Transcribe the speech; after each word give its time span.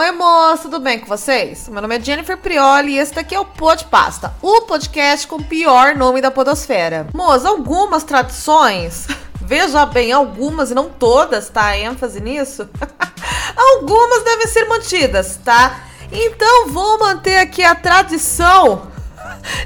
Oi, 0.00 0.12
moço, 0.12 0.62
tudo 0.62 0.80
bem 0.80 0.98
com 0.98 1.04
vocês? 1.04 1.68
Meu 1.68 1.82
nome 1.82 1.98
é 1.98 2.00
Jennifer 2.00 2.38
Prioli 2.38 2.94
e 2.94 2.98
esse 2.98 3.12
daqui 3.12 3.34
é 3.34 3.38
o 3.38 3.44
Pod 3.44 3.84
Pasta, 3.84 4.34
o 4.40 4.62
podcast 4.62 5.26
com 5.26 5.36
o 5.36 5.44
pior 5.44 5.94
nome 5.94 6.22
da 6.22 6.30
podosfera. 6.30 7.06
Moço, 7.12 7.46
algumas 7.46 8.02
tradições, 8.02 9.06
veja 9.42 9.84
bem, 9.84 10.10
algumas 10.10 10.70
e 10.70 10.74
não 10.74 10.88
todas, 10.88 11.50
tá? 11.50 11.76
ênfase 11.76 12.18
nisso. 12.18 12.66
algumas 13.54 14.24
devem 14.24 14.46
ser 14.46 14.64
mantidas, 14.64 15.38
tá? 15.44 15.82
Então 16.10 16.68
vou 16.68 16.98
manter 16.98 17.36
aqui 17.36 17.62
a 17.62 17.74
tradição 17.74 18.89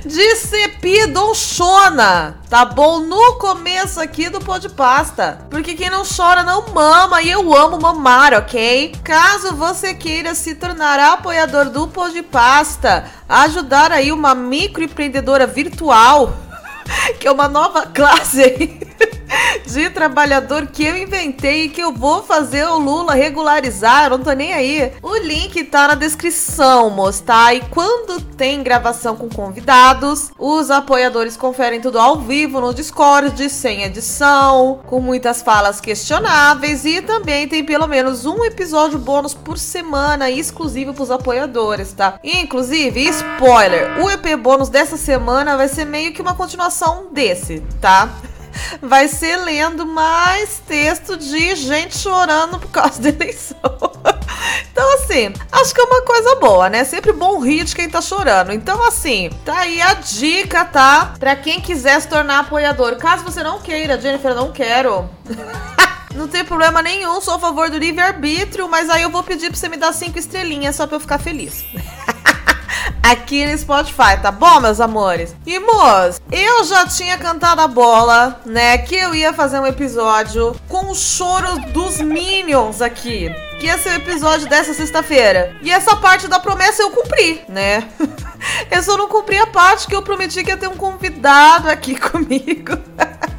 de 0.05 0.35
tá 2.49 2.65
bom? 2.65 3.01
No 3.01 3.35
começo 3.35 4.01
aqui 4.01 4.29
do 4.29 4.41
pó 4.41 4.59
de 4.59 4.69
pasta. 4.69 5.47
Porque 5.51 5.75
quem 5.75 5.91
não 5.91 6.05
chora 6.05 6.43
não 6.43 6.69
mama 6.73 7.23
e 7.23 7.31
eu 7.31 7.55
amo 7.55 7.81
mamar, 7.81 8.35
ok? 8.35 8.95
Caso 9.03 9.55
você 9.55 9.95
queira 9.95 10.35
se 10.35 10.55
tornar 10.55 10.99
apoiador 10.99 11.71
do 11.71 11.89
pó 11.89 12.09
de 12.09 12.23
pasta, 12.23 13.07
ajudar 13.29 13.93
aí 13.93 14.13
uma 14.13 14.35
microempreendedora 14.35 15.47
virtual, 15.47 16.35
que 17.19 17.27
é 17.27 17.33
uma 17.33 17.49
nova 17.49 17.87
classe 17.87 18.43
aí 18.43 19.14
de 19.67 19.91
trabalhador 19.91 20.67
que 20.67 20.85
eu 20.85 20.97
inventei 20.97 21.65
e 21.65 21.69
que 21.69 21.81
eu 21.81 21.93
vou 21.93 22.23
fazer 22.23 22.65
o 22.67 22.79
Lula 22.79 23.15
regularizar, 23.15 24.05
eu 24.05 24.11
não 24.11 24.25
tô 24.25 24.33
nem 24.33 24.53
aí. 24.53 24.93
O 25.03 25.17
link 25.17 25.65
tá 25.65 25.89
na 25.89 25.95
descrição, 25.95 26.91
moço, 26.91 27.23
tá? 27.23 27.53
E 27.55 27.61
quando 27.71 28.21
tem 28.21 28.63
gravação 28.63 29.17
com 29.17 29.29
convidados, 29.29 30.31
os 30.39 30.71
apoiadores 30.71 31.37
conferem 31.37 31.81
tudo 31.81 31.99
ao 31.99 32.21
vivo 32.21 32.61
no 32.61 32.75
Discord, 32.75 33.49
sem 33.49 33.83
edição, 33.83 34.81
com 34.87 35.01
muitas 35.01 35.43
falas 35.43 35.81
questionáveis 35.81 36.85
e 36.85 37.01
também 37.01 37.49
tem 37.49 37.65
pelo 37.65 37.87
menos 37.87 38.27
um 38.27 38.45
episódio 38.45 38.99
bônus 38.99 39.35
por 39.35 39.59
semana 39.59 40.31
exclusivo 40.31 40.95
pros 40.95 41.11
apoiadores, 41.11 41.93
tá? 41.93 42.19
Inclusive, 42.23 43.09
spoiler, 43.09 44.03
o 44.03 44.11
EP 44.11 44.37
bônus 44.37 44.69
dessa 44.69 44.97
semana 44.97 45.57
vai 45.57 45.69
ser 45.69 45.85
meio 45.85 46.13
que 46.13 46.23
uma 46.23 46.35
continuação 46.35 47.09
desse, 47.13 47.63
tá? 47.81 48.09
vai 48.81 49.09
ser 49.09 49.37
lendo 49.37 49.87
mais 49.87 50.61
texto 50.67 51.17
de 51.17 51.55
gente 51.57 51.97
chorando 51.97 52.59
por 52.59 52.71
causa 52.71 53.01
da 53.01 53.09
eleição. 53.09 53.59
Então, 54.71 54.95
assim, 54.95 55.33
acho 55.53 55.73
que 55.73 55.81
é 55.81 55.85
uma 55.85 56.03
coisa 56.03 56.35
boa, 56.37 56.69
né? 56.69 56.85
Sempre 56.85 57.13
bom 57.13 57.39
rir 57.39 57.65
de 57.65 57.75
quem 57.75 57.89
tá 57.89 58.03
chorando. 58.03 58.53
Então, 58.53 58.85
assim, 58.87 59.31
tá 59.45 59.61
aí 59.61 59.81
a 59.81 59.95
dica, 59.95 60.65
tá? 60.65 61.15
Pra 61.19 61.37
quem 61.37 61.61
quiser 61.61 62.01
se 62.01 62.09
tornar 62.09 62.41
apoiador. 62.41 62.97
Caso 62.97 63.25
você 63.25 63.43
não 63.43 63.61
queira, 63.61 63.99
Jennifer, 64.01 64.35
não 64.35 64.53
quero. 64.53 65.09
Não 66.15 66.29
tem 66.29 66.45
problema 66.45 66.81
nenhum, 66.81 67.21
sou 67.21 67.35
a 67.35 67.39
favor 67.41 67.69
do 67.69 67.77
livre-arbítrio, 67.77 68.69
mas 68.69 68.89
aí 68.89 69.03
eu 69.03 69.11
vou 69.11 69.25
pedir 69.25 69.51
pra 69.51 69.59
você 69.59 69.69
me 69.69 69.77
dar 69.77 69.93
cinco 69.93 70.17
estrelinhas 70.17 70.77
só 70.77 70.87
pra 70.87 70.95
eu 70.95 71.01
ficar 71.01 71.19
feliz. 71.19 71.65
Aqui 73.05 73.45
no 73.45 73.57
Spotify, 73.57 74.19
tá 74.21 74.31
bom, 74.31 74.61
meus 74.61 74.81
amores? 74.81 75.37
E, 75.45 75.59
moço, 75.59 76.21
eu 76.33 76.65
já 76.65 76.87
tinha 76.87 77.19
cantado 77.19 77.61
a 77.61 77.69
bola, 77.69 78.41
né? 78.47 78.79
Que 78.79 78.97
eu 78.97 79.15
ia 79.15 79.35
fazer 79.35 79.61
um 79.61 79.67
episódio 79.67 80.57
com 80.69 80.91
o 80.91 80.95
choro 80.95 81.61
dos 81.73 82.01
Minions 82.01 82.81
aqui. 82.81 83.31
Que 83.61 83.67
ia 83.67 83.77
ser 83.77 83.91
o 83.91 83.97
episódio 83.97 84.49
dessa 84.49 84.73
sexta-feira. 84.73 85.55
E 85.61 85.71
essa 85.71 85.95
parte 85.97 86.27
da 86.27 86.41
promessa 86.41 86.83
eu 86.83 86.91
cumpri, 86.91 87.43
né? 87.49 87.87
Eu 88.71 88.83
só 88.83 88.95
não 88.99 89.09
cumpri 89.09 89.39
a 89.39 89.47
parte 89.47 89.87
que 89.87 89.95
eu 89.95 90.03
prometi 90.03 90.45
que 90.45 90.51
ia 90.51 90.57
ter 90.57 90.69
um 90.69 90.77
convidado 90.77 91.71
aqui 91.71 91.97
comigo. 91.99 92.73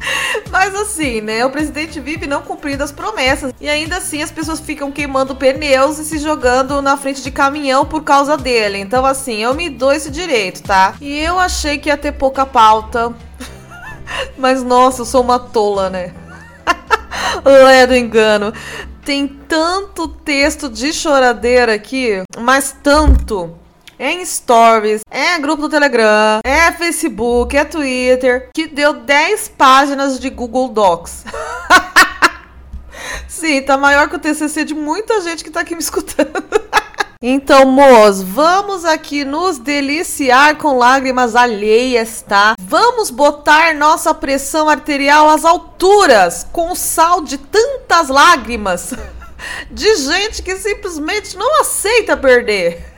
Mas 0.50 0.74
assim, 0.74 1.20
né? 1.20 1.44
O 1.44 1.50
presidente 1.50 2.00
vive 2.00 2.26
não 2.26 2.42
cumprindo 2.42 2.82
as 2.82 2.92
promessas. 2.92 3.52
E 3.60 3.68
ainda 3.68 3.96
assim 3.96 4.22
as 4.22 4.30
pessoas 4.30 4.60
ficam 4.60 4.92
queimando 4.92 5.34
pneus 5.34 5.98
e 5.98 6.04
se 6.04 6.18
jogando 6.18 6.80
na 6.82 6.96
frente 6.96 7.22
de 7.22 7.30
caminhão 7.30 7.84
por 7.84 8.02
causa 8.02 8.36
dele. 8.36 8.78
Então, 8.78 9.04
assim, 9.04 9.42
eu 9.42 9.54
me 9.54 9.68
dou 9.68 9.92
esse 9.92 10.10
direito, 10.10 10.62
tá? 10.62 10.94
E 11.00 11.18
eu 11.18 11.38
achei 11.38 11.78
que 11.78 11.88
ia 11.88 11.96
ter 11.96 12.12
pouca 12.12 12.46
pauta. 12.46 13.14
Mas 14.36 14.62
nossa, 14.62 15.02
eu 15.02 15.06
sou 15.06 15.22
uma 15.22 15.38
tola, 15.38 15.90
né? 15.90 16.12
Ledo 17.44 17.94
engano. 17.94 18.52
Tem 19.04 19.28
tanto 19.28 20.08
texto 20.08 20.68
de 20.68 20.92
choradeira 20.92 21.74
aqui, 21.74 22.22
mas 22.36 22.74
tanto 22.82 23.56
em 23.98 24.24
stories, 24.24 25.00
é 25.10 25.38
grupo 25.38 25.62
do 25.62 25.68
Telegram, 25.68 26.40
é 26.44 26.70
Facebook, 26.72 27.56
é 27.56 27.64
Twitter, 27.64 28.50
que 28.54 28.66
deu 28.66 28.92
10 28.92 29.48
páginas 29.56 30.20
de 30.20 30.28
Google 30.28 30.68
Docs. 30.68 31.24
Sim, 33.26 33.62
tá 33.62 33.76
maior 33.76 34.08
que 34.08 34.16
o 34.16 34.18
TCC 34.18 34.64
de 34.64 34.74
muita 34.74 35.20
gente 35.20 35.42
que 35.42 35.50
tá 35.50 35.60
aqui 35.60 35.74
me 35.74 35.82
escutando. 35.82 36.44
Então, 37.22 37.64
moço, 37.64 38.24
vamos 38.26 38.84
aqui 38.84 39.24
nos 39.24 39.58
deliciar 39.58 40.56
com 40.56 40.76
lágrimas 40.76 41.34
alheias, 41.34 42.20
tá? 42.20 42.54
Vamos 42.60 43.10
botar 43.10 43.74
nossa 43.74 44.12
pressão 44.12 44.68
arterial 44.68 45.30
às 45.30 45.42
alturas 45.42 46.46
com 46.52 46.70
o 46.70 46.76
sal 46.76 47.22
de 47.22 47.38
tantas 47.38 48.10
lágrimas 48.10 48.92
de 49.72 49.96
gente 49.96 50.42
que 50.42 50.56
simplesmente 50.56 51.38
não 51.38 51.62
aceita 51.62 52.18
perder. 52.18 52.95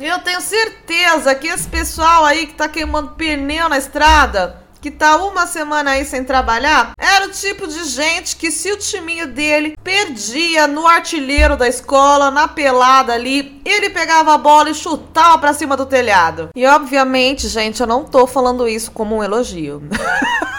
Eu 0.00 0.18
tenho 0.18 0.40
certeza 0.40 1.34
que 1.36 1.46
esse 1.46 1.68
pessoal 1.68 2.24
aí 2.24 2.48
que 2.48 2.54
tá 2.54 2.68
queimando 2.68 3.12
pneu 3.12 3.68
na 3.68 3.78
estrada, 3.78 4.60
que 4.80 4.90
tá 4.90 5.16
uma 5.16 5.46
semana 5.46 5.92
aí 5.92 6.04
sem 6.04 6.24
trabalhar, 6.24 6.94
era 6.98 7.26
o 7.26 7.30
tipo 7.30 7.66
de 7.68 7.84
gente 7.84 8.34
que 8.34 8.50
se 8.50 8.72
o 8.72 8.76
timinho 8.76 9.28
dele 9.28 9.78
perdia 9.84 10.66
no 10.66 10.86
artilheiro 10.86 11.56
da 11.56 11.68
escola, 11.68 12.30
na 12.30 12.48
pelada 12.48 13.12
ali, 13.12 13.62
ele 13.64 13.88
pegava 13.90 14.34
a 14.34 14.38
bola 14.38 14.68
e 14.68 14.74
chutava 14.74 15.38
pra 15.38 15.54
cima 15.54 15.76
do 15.76 15.86
telhado. 15.86 16.48
E 16.56 16.66
obviamente, 16.66 17.46
gente, 17.46 17.80
eu 17.80 17.86
não 17.86 18.04
tô 18.04 18.26
falando 18.26 18.66
isso 18.66 18.90
como 18.90 19.16
um 19.16 19.22
elogio. 19.22 19.80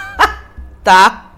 tá? 0.82 1.32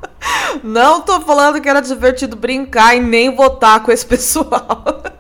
Não 0.64 1.02
tô 1.02 1.20
falando 1.22 1.60
que 1.60 1.68
era 1.68 1.82
divertido 1.82 2.36
brincar 2.36 2.96
e 2.96 3.00
nem 3.00 3.36
votar 3.36 3.82
com 3.82 3.92
esse 3.92 4.06
pessoal. 4.06 4.84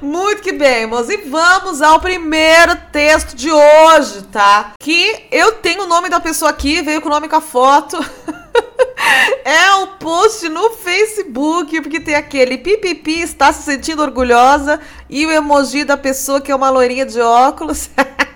Muito 0.00 0.42
que 0.42 0.52
bem, 0.52 0.86
moços. 0.86 1.10
E 1.10 1.16
vamos 1.28 1.82
ao 1.82 2.00
primeiro 2.00 2.76
texto 2.92 3.34
de 3.34 3.50
hoje, 3.50 4.22
tá? 4.32 4.72
Que 4.78 5.26
eu 5.30 5.52
tenho 5.52 5.84
o 5.84 5.86
nome 5.86 6.08
da 6.08 6.20
pessoa 6.20 6.50
aqui, 6.50 6.82
veio 6.82 7.00
com 7.00 7.08
o 7.08 7.12
nome 7.12 7.28
com 7.28 7.36
a 7.36 7.40
foto. 7.40 7.98
é 9.44 9.74
um 9.76 9.86
post 9.98 10.48
no 10.48 10.70
Facebook, 10.70 11.80
porque 11.80 12.00
tem 12.00 12.14
aquele 12.14 12.58
pipipi, 12.58 13.20
está 13.20 13.52
se 13.52 13.62
sentindo 13.62 14.02
orgulhosa, 14.02 14.80
e 15.08 15.26
o 15.26 15.30
emoji 15.30 15.84
da 15.84 15.96
pessoa 15.96 16.40
que 16.40 16.52
é 16.52 16.54
uma 16.54 16.70
loirinha 16.70 17.06
de 17.06 17.20
óculos. 17.20 17.90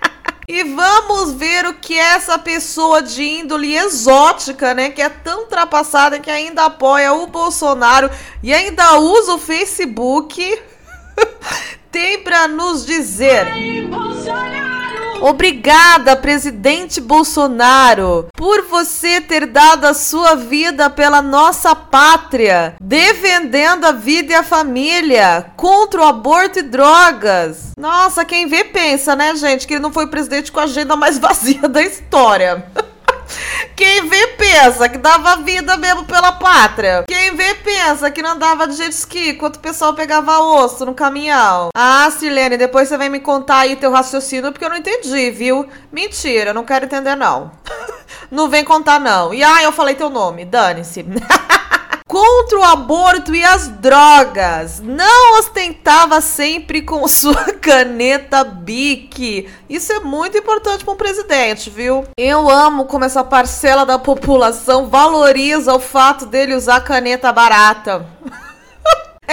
E 0.48 0.64
vamos 0.64 1.32
ver 1.32 1.64
o 1.66 1.72
que 1.72 1.98
essa 1.98 2.36
pessoa 2.36 3.00
de 3.00 3.22
índole 3.22 3.74
exótica, 3.74 4.74
né? 4.74 4.90
Que 4.90 5.00
é 5.00 5.08
tão 5.08 5.42
ultrapassada 5.42 6.18
que 6.18 6.30
ainda 6.30 6.64
apoia 6.64 7.14
o 7.14 7.26
Bolsonaro 7.28 8.10
e 8.42 8.52
ainda 8.52 8.98
usa 8.98 9.34
o 9.34 9.38
Facebook 9.38 10.60
tem 11.90 12.22
para 12.22 12.48
nos 12.48 12.86
dizer? 12.86 13.46
Obrigada, 15.22 16.16
presidente 16.16 17.00
Bolsonaro, 17.00 18.26
por 18.34 18.62
você 18.62 19.20
ter 19.20 19.46
dado 19.46 19.84
a 19.84 19.94
sua 19.94 20.34
vida 20.34 20.90
pela 20.90 21.22
nossa 21.22 21.76
pátria, 21.76 22.74
defendendo 22.80 23.84
a 23.84 23.92
vida 23.92 24.32
e 24.32 24.34
a 24.34 24.42
família 24.42 25.52
contra 25.56 26.00
o 26.00 26.04
aborto 26.04 26.58
e 26.58 26.62
drogas. 26.62 27.70
Nossa, 27.78 28.24
quem 28.24 28.48
vê 28.48 28.64
pensa, 28.64 29.14
né, 29.14 29.36
gente, 29.36 29.64
que 29.64 29.74
ele 29.74 29.82
não 29.82 29.92
foi 29.92 30.08
presidente 30.08 30.50
com 30.50 30.58
a 30.58 30.64
agenda 30.64 30.96
mais 30.96 31.18
vazia 31.20 31.68
da 31.68 31.82
história. 31.82 32.66
Quem 33.74 34.08
vê 34.08 34.26
pensa 34.28 34.88
que 34.88 34.98
dava 34.98 35.36
vida 35.36 35.76
mesmo 35.76 36.04
pela 36.04 36.32
pátria. 36.32 37.04
Quem 37.08 37.34
vê 37.34 37.54
pensa 37.54 38.10
que 38.10 38.22
não 38.22 38.32
andava 38.32 38.66
de 38.66 38.76
jet 38.76 38.92
ski 38.92 39.30
enquanto 39.30 39.56
o 39.56 39.60
pessoal 39.60 39.94
pegava 39.94 40.38
osso 40.38 40.84
no 40.84 40.94
caminhão. 40.94 41.70
Ah, 41.74 42.10
Silene, 42.10 42.56
depois 42.56 42.88
você 42.88 42.96
vem 42.98 43.08
me 43.08 43.20
contar 43.20 43.60
aí 43.60 43.76
teu 43.76 43.90
raciocínio 43.90 44.52
porque 44.52 44.64
eu 44.64 44.70
não 44.70 44.76
entendi, 44.76 45.30
viu? 45.30 45.68
Mentira, 45.90 46.52
não 46.52 46.64
quero 46.64 46.84
entender 46.84 47.16
não. 47.16 47.50
não 48.30 48.48
vem 48.48 48.64
contar 48.64 49.00
não. 49.00 49.32
E 49.32 49.42
ah, 49.42 49.62
eu 49.62 49.72
falei 49.72 49.94
teu 49.94 50.10
nome, 50.10 50.44
dane-se. 50.44 51.04
contra 52.12 52.58
o 52.58 52.62
aborto 52.62 53.34
e 53.34 53.42
as 53.42 53.68
drogas. 53.68 54.80
Não 54.80 55.38
ostentava 55.38 56.20
sempre 56.20 56.82
com 56.82 57.08
sua 57.08 57.54
caneta 57.54 58.44
Bic. 58.44 59.48
Isso 59.66 59.90
é 59.94 60.00
muito 60.00 60.36
importante 60.36 60.84
para 60.84 60.92
um 60.92 60.96
presidente, 60.96 61.70
viu? 61.70 62.04
Eu 62.18 62.50
amo 62.50 62.84
como 62.84 63.06
essa 63.06 63.24
parcela 63.24 63.86
da 63.86 63.98
população 63.98 64.90
valoriza 64.90 65.72
o 65.72 65.80
fato 65.80 66.26
dele 66.26 66.54
usar 66.54 66.82
caneta 66.82 67.32
barata. 67.32 68.06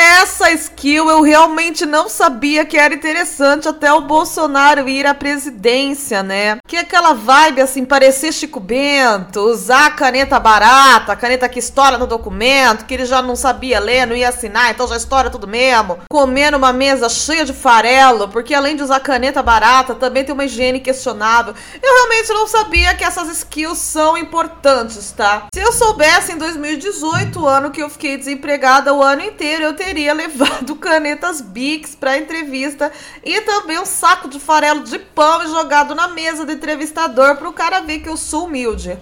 Essa 0.02 0.50
skill 0.52 1.10
eu 1.10 1.22
realmente 1.22 1.86
não 1.86 2.08
sabia 2.08 2.64
que 2.64 2.78
era 2.78 2.94
interessante 2.94 3.68
até 3.68 3.92
o 3.92 4.00
Bolsonaro 4.00 4.88
ir 4.88 5.06
à 5.06 5.14
presidência, 5.14 6.24
né? 6.24 6.58
Que 6.66 6.78
aquela 6.78 7.12
vibe 7.12 7.60
assim, 7.60 7.84
parecer 7.84 8.32
Chico 8.32 8.62
Bento, 8.62 9.42
usar 9.42 9.88
a 9.88 9.92
caneta 9.92 10.40
barata, 10.40 11.12
a 11.12 11.18
caneta 11.18 11.50
que 11.50 11.60
estoura 11.60 11.98
no 11.98 12.08
documento, 12.08 12.86
que 12.86 12.94
ele 12.94 13.06
já 13.06 13.22
não 13.22 13.36
sabia 13.36 13.82
ler, 13.82 14.08
não 14.08 14.16
ia 14.16 14.30
assinar, 14.30 14.72
então 14.72 14.88
já 14.88 14.96
estoura 14.96 15.30
tudo 15.30 15.46
mesmo. 15.46 16.00
Comer 16.10 16.52
numa 16.52 16.72
mesa 16.72 17.10
cheia 17.10 17.44
de 17.44 17.52
farelo, 17.52 18.30
porque 18.30 18.54
além 18.54 18.78
de 18.78 18.84
usar 18.84 19.02
caneta 19.02 19.44
barata, 19.44 19.96
também 19.96 20.24
tem 20.24 20.34
uma 20.34 20.46
higiene 20.46 20.80
questionável. 20.80 21.54
Eu 21.84 21.94
realmente 21.94 22.30
não 22.30 22.48
sabia 22.48 22.96
que 22.96 23.04
essas 23.04 23.28
skills 23.40 23.80
são 23.80 24.18
importantes, 24.18 25.12
tá? 25.12 25.48
Se 25.54 25.60
eu 25.60 25.74
soubesse 25.74 26.32
em 26.32 26.38
2018, 26.38 27.38
o 27.38 27.46
ano 27.46 27.70
que 27.70 27.84
eu 27.84 27.90
fiquei 27.90 28.16
desempregada 28.16 28.94
o 28.94 29.04
ano 29.04 29.24
inteiro, 29.24 29.66
eu 29.66 29.74
teria 29.74 29.89
levado 29.94 30.76
canetas 30.78 31.42
Bix 31.42 31.96
para 31.96 32.18
entrevista 32.18 32.92
e 33.24 33.42
também 33.42 33.80
um 33.80 33.86
saco 33.86 34.30
de 34.30 34.40
farelo 34.40 34.84
de 34.84 35.00
pão 35.00 35.48
jogado 35.48 35.96
na 35.96 36.08
mesa 36.08 36.46
do 36.46 36.52
entrevistador 36.52 37.36
para 37.36 37.50
o 37.50 37.54
cara 37.54 37.82
ver 37.82 38.00
que 38.00 38.10
eu 38.10 38.18
sou 38.18 38.46
humilde, 38.46 38.98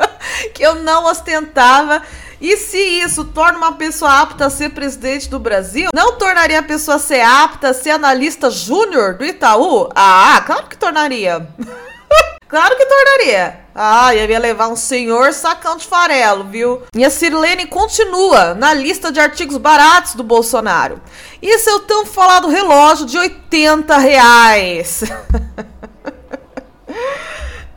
que 0.54 0.62
eu 0.62 0.76
não 0.76 1.04
ostentava. 1.06 2.02
E 2.40 2.56
se 2.56 2.78
isso 2.78 3.24
torna 3.24 3.56
uma 3.56 3.72
pessoa 3.72 4.20
apta 4.20 4.46
a 4.46 4.50
ser 4.50 4.70
presidente 4.70 5.28
do 5.28 5.38
Brasil, 5.38 5.88
não 5.94 6.18
tornaria 6.18 6.58
a 6.58 6.62
pessoa 6.62 6.98
ser 6.98 7.22
apta 7.22 7.70
a 7.70 7.74
ser 7.74 7.90
analista 7.90 8.50
júnior 8.50 9.14
do 9.14 9.24
Itaú? 9.24 9.88
Ah, 9.94 10.42
claro 10.44 10.66
que 10.66 10.76
tornaria. 10.76 11.48
Claro 12.48 12.76
que 12.76 12.86
tornaria. 12.86 13.60
Ah, 13.74 14.14
ia 14.14 14.38
levar 14.38 14.68
um 14.68 14.76
senhor 14.76 15.32
sacão 15.32 15.76
de 15.76 15.86
farelo, 15.86 16.44
viu? 16.44 16.82
E 16.94 17.04
a 17.04 17.10
Sirlene 17.10 17.66
continua 17.66 18.54
na 18.54 18.72
lista 18.72 19.10
de 19.10 19.18
artigos 19.18 19.56
baratos 19.56 20.14
do 20.14 20.22
Bolsonaro. 20.22 21.00
E 21.42 21.58
seu 21.58 21.80
tão 21.80 22.06
falado 22.06 22.48
relógio 22.48 23.04
de 23.04 23.18
80 23.18 23.98
reais. 23.98 25.02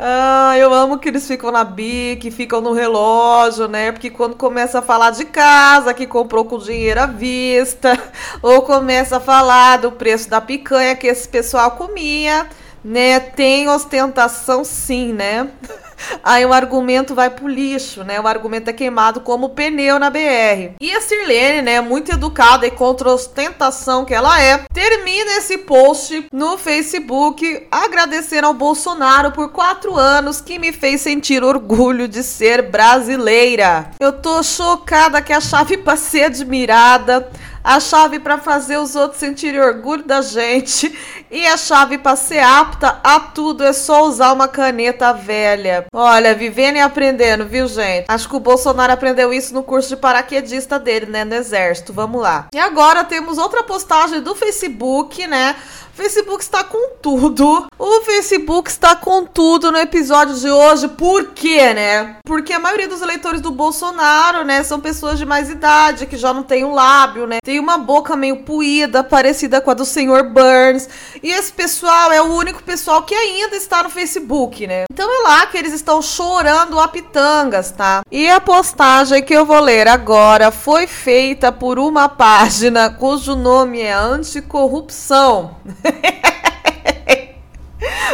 Ah, 0.01 0.57
eu 0.57 0.73
amo 0.73 0.97
que 0.97 1.09
eles 1.09 1.27
ficam 1.27 1.51
na 1.51 1.65
bique, 1.65 2.31
ficam 2.31 2.61
no 2.61 2.71
relógio, 2.71 3.67
né? 3.67 3.91
Porque 3.91 4.09
quando 4.09 4.33
começa 4.33 4.79
a 4.79 4.81
falar 4.81 5.11
de 5.11 5.25
casa, 5.25 5.93
que 5.93 6.07
comprou 6.07 6.45
com 6.45 6.57
dinheiro 6.57 7.01
à 7.01 7.05
vista, 7.05 8.01
ou 8.41 8.61
começa 8.61 9.17
a 9.17 9.19
falar 9.19 9.79
do 9.79 9.91
preço 9.91 10.29
da 10.29 10.39
picanha 10.39 10.95
que 10.95 11.05
esse 11.05 11.27
pessoal 11.27 11.71
comia, 11.71 12.47
né? 12.83 13.19
Tem 13.19 13.67
ostentação 13.67 14.63
sim, 14.63 15.13
né? 15.13 15.49
Aí 16.23 16.45
o 16.45 16.53
argumento 16.53 17.13
vai 17.13 17.29
pro 17.29 17.47
lixo, 17.47 18.03
né? 18.03 18.19
O 18.19 18.27
argumento 18.27 18.69
é 18.69 18.73
queimado 18.73 19.21
como 19.21 19.49
pneu 19.49 19.99
na 19.99 20.09
BR. 20.09 20.75
E 20.79 20.93
a 20.93 21.01
Sirlene, 21.01 21.61
né, 21.61 21.81
muito 21.81 22.11
educada 22.11 22.65
e 22.65 22.71
contra 22.71 23.09
a 23.09 23.13
ostentação 23.13 24.05
que 24.05 24.13
ela 24.13 24.41
é, 24.41 24.65
termina 24.73 25.37
esse 25.37 25.57
post 25.57 26.27
no 26.31 26.57
Facebook 26.57 27.67
agradecendo 27.71 28.47
ao 28.47 28.53
Bolsonaro 28.53 29.31
por 29.31 29.49
quatro 29.49 29.95
anos 29.95 30.41
que 30.41 30.59
me 30.59 30.71
fez 30.71 31.01
sentir 31.01 31.43
orgulho 31.43 32.07
de 32.07 32.23
ser 32.23 32.69
brasileira. 32.69 33.91
Eu 33.99 34.13
tô 34.13 34.41
chocada 34.43 35.21
que 35.21 35.33
a 35.33 35.41
chave 35.41 35.77
pra 35.77 35.95
ser 35.95 36.25
admirada 36.25 37.29
a 37.69 37.79
chave 37.79 38.17
para 38.17 38.39
fazer 38.39 38.77
os 38.79 38.95
outros 38.95 39.19
sentirem 39.19 39.61
orgulho 39.61 40.03
da 40.03 40.23
gente 40.23 40.91
e 41.29 41.45
a 41.45 41.55
chave 41.55 41.99
para 41.99 42.15
ser 42.15 42.39
apta 42.39 42.99
a 43.03 43.19
tudo 43.19 43.63
é 43.63 43.71
só 43.71 44.07
usar 44.07 44.33
uma 44.33 44.47
caneta 44.47 45.13
velha. 45.13 45.85
Olha, 45.93 46.33
vivendo 46.33 46.77
e 46.77 46.79
aprendendo, 46.79 47.45
viu, 47.45 47.67
gente? 47.67 48.05
Acho 48.07 48.27
que 48.27 48.35
o 48.35 48.39
Bolsonaro 48.39 48.91
aprendeu 48.91 49.31
isso 49.31 49.53
no 49.53 49.61
curso 49.61 49.89
de 49.89 49.97
paraquedista 49.97 50.79
dele, 50.79 51.05
né, 51.05 51.23
no 51.23 51.35
exército. 51.35 51.93
Vamos 51.93 52.19
lá. 52.19 52.47
E 52.51 52.57
agora 52.57 53.03
temos 53.03 53.37
outra 53.37 53.61
postagem 53.61 54.19
do 54.19 54.33
Facebook, 54.33 55.27
né? 55.27 55.55
Facebook 55.99 56.41
está 56.41 56.63
com 56.63 56.91
tudo. 57.01 57.67
O 57.77 58.01
Facebook 58.03 58.69
está 58.69 58.95
com 58.95 59.25
tudo 59.25 59.69
no 59.69 59.77
episódio 59.77 60.33
de 60.33 60.49
hoje. 60.49 60.87
Por 60.87 61.31
quê, 61.33 61.73
né? 61.73 62.15
Porque 62.23 62.53
a 62.53 62.59
maioria 62.59 62.87
dos 62.87 63.01
eleitores 63.01 63.41
do 63.41 63.51
Bolsonaro, 63.51 64.45
né, 64.45 64.63
são 64.63 64.79
pessoas 64.79 65.19
de 65.19 65.25
mais 65.25 65.49
idade, 65.49 66.05
que 66.05 66.15
já 66.15 66.33
não 66.33 66.41
tem 66.41 66.63
um 66.63 66.73
lábio, 66.73 67.27
né? 67.27 67.39
Tem 67.43 67.59
uma 67.59 67.77
boca 67.77 68.15
meio 68.15 68.43
puída, 68.43 69.03
parecida 69.03 69.59
com 69.59 69.71
a 69.71 69.73
do 69.73 69.83
senhor 69.83 70.23
Burns. 70.23 70.87
E 71.21 71.31
esse 71.31 71.51
pessoal 71.51 72.13
é 72.13 72.21
o 72.21 72.33
único 72.33 72.63
pessoal 72.63 73.03
que 73.03 73.13
ainda 73.13 73.57
está 73.57 73.83
no 73.83 73.89
Facebook, 73.89 74.65
né? 74.67 74.85
Então 74.89 75.05
é 75.05 75.27
lá 75.27 75.47
que 75.47 75.57
eles 75.57 75.73
estão 75.73 76.01
chorando 76.01 76.79
a 76.79 76.87
pitangas, 76.87 77.71
tá? 77.71 78.03
E 78.09 78.29
a 78.29 78.39
postagem 78.39 79.21
que 79.21 79.33
eu 79.33 79.45
vou 79.45 79.59
ler 79.59 79.89
agora 79.89 80.49
foi 80.49 80.87
feita 80.87 81.51
por 81.51 81.77
uma 81.77 82.07
página 82.09 82.89
cujo 82.89 83.35
nome 83.35 83.81
é 83.81 83.91
Anticorrupção. 83.91 85.57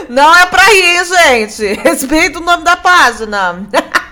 Não 0.10 0.36
é 0.36 0.46
pra 0.46 0.64
rir, 0.64 1.06
gente. 1.06 1.74
Respeita 1.82 2.40
o 2.40 2.44
nome 2.44 2.64
da 2.64 2.78
página. 2.78 3.68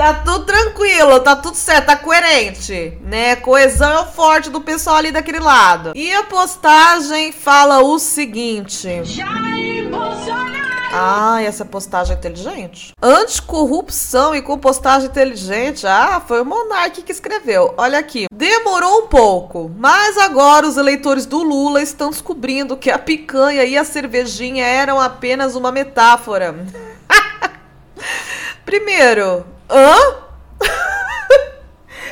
Tá 0.00 0.14
tudo 0.14 0.46
tranquilo, 0.46 1.20
tá 1.20 1.36
tudo 1.36 1.54
certo, 1.54 1.88
tá 1.88 1.94
coerente, 1.94 2.96
né? 3.02 3.36
Coesão 3.36 3.92
é 3.92 4.00
o 4.00 4.06
forte 4.06 4.48
do 4.48 4.58
pessoal 4.58 4.96
ali 4.96 5.12
daquele 5.12 5.40
lado. 5.40 5.92
E 5.94 6.10
a 6.10 6.22
postagem 6.22 7.32
fala 7.32 7.80
o 7.82 7.98
seguinte: 7.98 9.04
Jair 9.04 9.90
Bolsonaro 9.90 10.70
ah, 10.90 11.42
essa 11.42 11.66
postagem 11.66 12.14
é 12.14 12.18
inteligente. 12.18 12.94
Anticorrupção 13.02 14.34
e 14.34 14.40
compostagem 14.40 15.10
inteligente. 15.10 15.86
Ah, 15.86 16.22
foi 16.26 16.40
o 16.40 16.46
Monark 16.46 17.02
que 17.02 17.12
escreveu. 17.12 17.74
Olha 17.76 17.98
aqui. 17.98 18.24
Demorou 18.32 19.02
um 19.02 19.06
pouco, 19.06 19.70
mas 19.76 20.16
agora 20.16 20.66
os 20.66 20.78
eleitores 20.78 21.26
do 21.26 21.42
Lula 21.42 21.82
estão 21.82 22.08
descobrindo 22.08 22.74
que 22.74 22.90
a 22.90 22.98
picanha 22.98 23.64
e 23.64 23.76
a 23.76 23.84
cervejinha 23.84 24.64
eram 24.64 24.98
apenas 24.98 25.54
uma 25.54 25.70
metáfora. 25.70 26.66
Primeiro, 28.64 29.44
hã? 29.70 29.96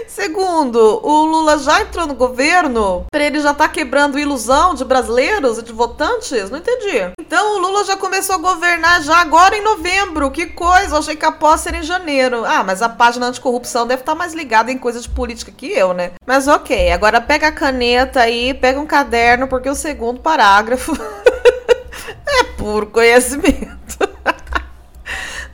Segundo, 0.06 1.00
o 1.04 1.24
Lula 1.24 1.58
já 1.58 1.80
entrou 1.80 2.06
no 2.06 2.14
governo? 2.14 3.06
Pra 3.10 3.24
ele 3.24 3.40
já 3.40 3.54
tá 3.54 3.68
quebrando 3.68 4.18
ilusão 4.18 4.74
de 4.74 4.84
brasileiros 4.84 5.58
e 5.58 5.62
de 5.62 5.72
votantes? 5.72 6.50
Não 6.50 6.58
entendi. 6.58 7.12
Então 7.20 7.56
o 7.56 7.58
Lula 7.60 7.84
já 7.84 7.96
começou 7.96 8.34
a 8.34 8.38
governar 8.38 9.02
já 9.02 9.18
agora 9.18 9.56
em 9.56 9.62
novembro. 9.62 10.30
Que 10.30 10.46
coisa, 10.46 10.94
eu 10.94 10.98
achei 10.98 11.14
que 11.14 11.24
a 11.24 11.32
posse 11.32 11.68
era 11.68 11.76
em 11.76 11.82
janeiro. 11.82 12.44
Ah, 12.44 12.64
mas 12.64 12.82
a 12.82 12.88
página 12.88 13.26
anticorrupção 13.26 13.86
deve 13.86 14.02
estar 14.02 14.12
tá 14.12 14.18
mais 14.18 14.34
ligada 14.34 14.72
em 14.72 14.78
coisas 14.78 15.02
de 15.02 15.08
política 15.08 15.52
que 15.52 15.66
eu, 15.66 15.92
né? 15.92 16.12
Mas 16.26 16.48
ok, 16.48 16.90
agora 16.90 17.20
pega 17.20 17.48
a 17.48 17.52
caneta 17.52 18.20
aí, 18.20 18.54
pega 18.54 18.80
um 18.80 18.86
caderno, 18.86 19.46
porque 19.46 19.68
o 19.68 19.74
segundo 19.74 20.20
parágrafo 20.20 20.92
é 22.26 22.44
puro 22.56 22.86
conhecimento. 22.86 23.77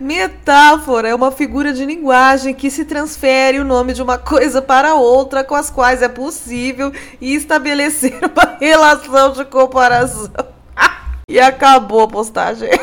Metáfora 0.05 1.09
é 1.09 1.15
uma 1.15 1.33
figura 1.33 1.73
de 1.73 1.83
linguagem 1.83 2.53
que 2.53 2.71
se 2.71 2.85
transfere 2.85 3.59
o 3.59 3.65
nome 3.65 3.95
de 3.95 4.03
uma 4.03 4.19
coisa 4.19 4.61
para 4.61 4.97
outra 4.97 5.43
com 5.43 5.55
as 5.55 5.71
quais 5.71 6.03
é 6.03 6.09
possível 6.09 6.93
estabelecer 7.23 8.19
uma 8.31 8.59
relação 8.61 9.33
de 9.33 9.47
comparação. 9.47 10.29
e 11.27 11.41
acabou 11.41 12.03
a 12.03 12.09
postagem. 12.09 12.69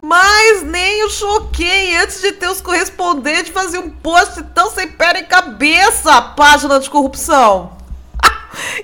Mas 0.00 0.62
nem 0.62 1.00
eu 1.00 1.10
choquei 1.10 1.96
antes 1.96 2.20
de 2.20 2.30
ter 2.30 2.46
os 2.46 2.60
correspondentes 2.60 3.50
fazer 3.50 3.78
um 3.78 3.90
post 3.90 4.44
tão 4.54 4.70
sem 4.70 4.86
pé 4.86 5.18
e 5.18 5.24
cabeça, 5.24 6.22
página 6.22 6.78
de 6.78 6.88
corrupção. 6.88 7.81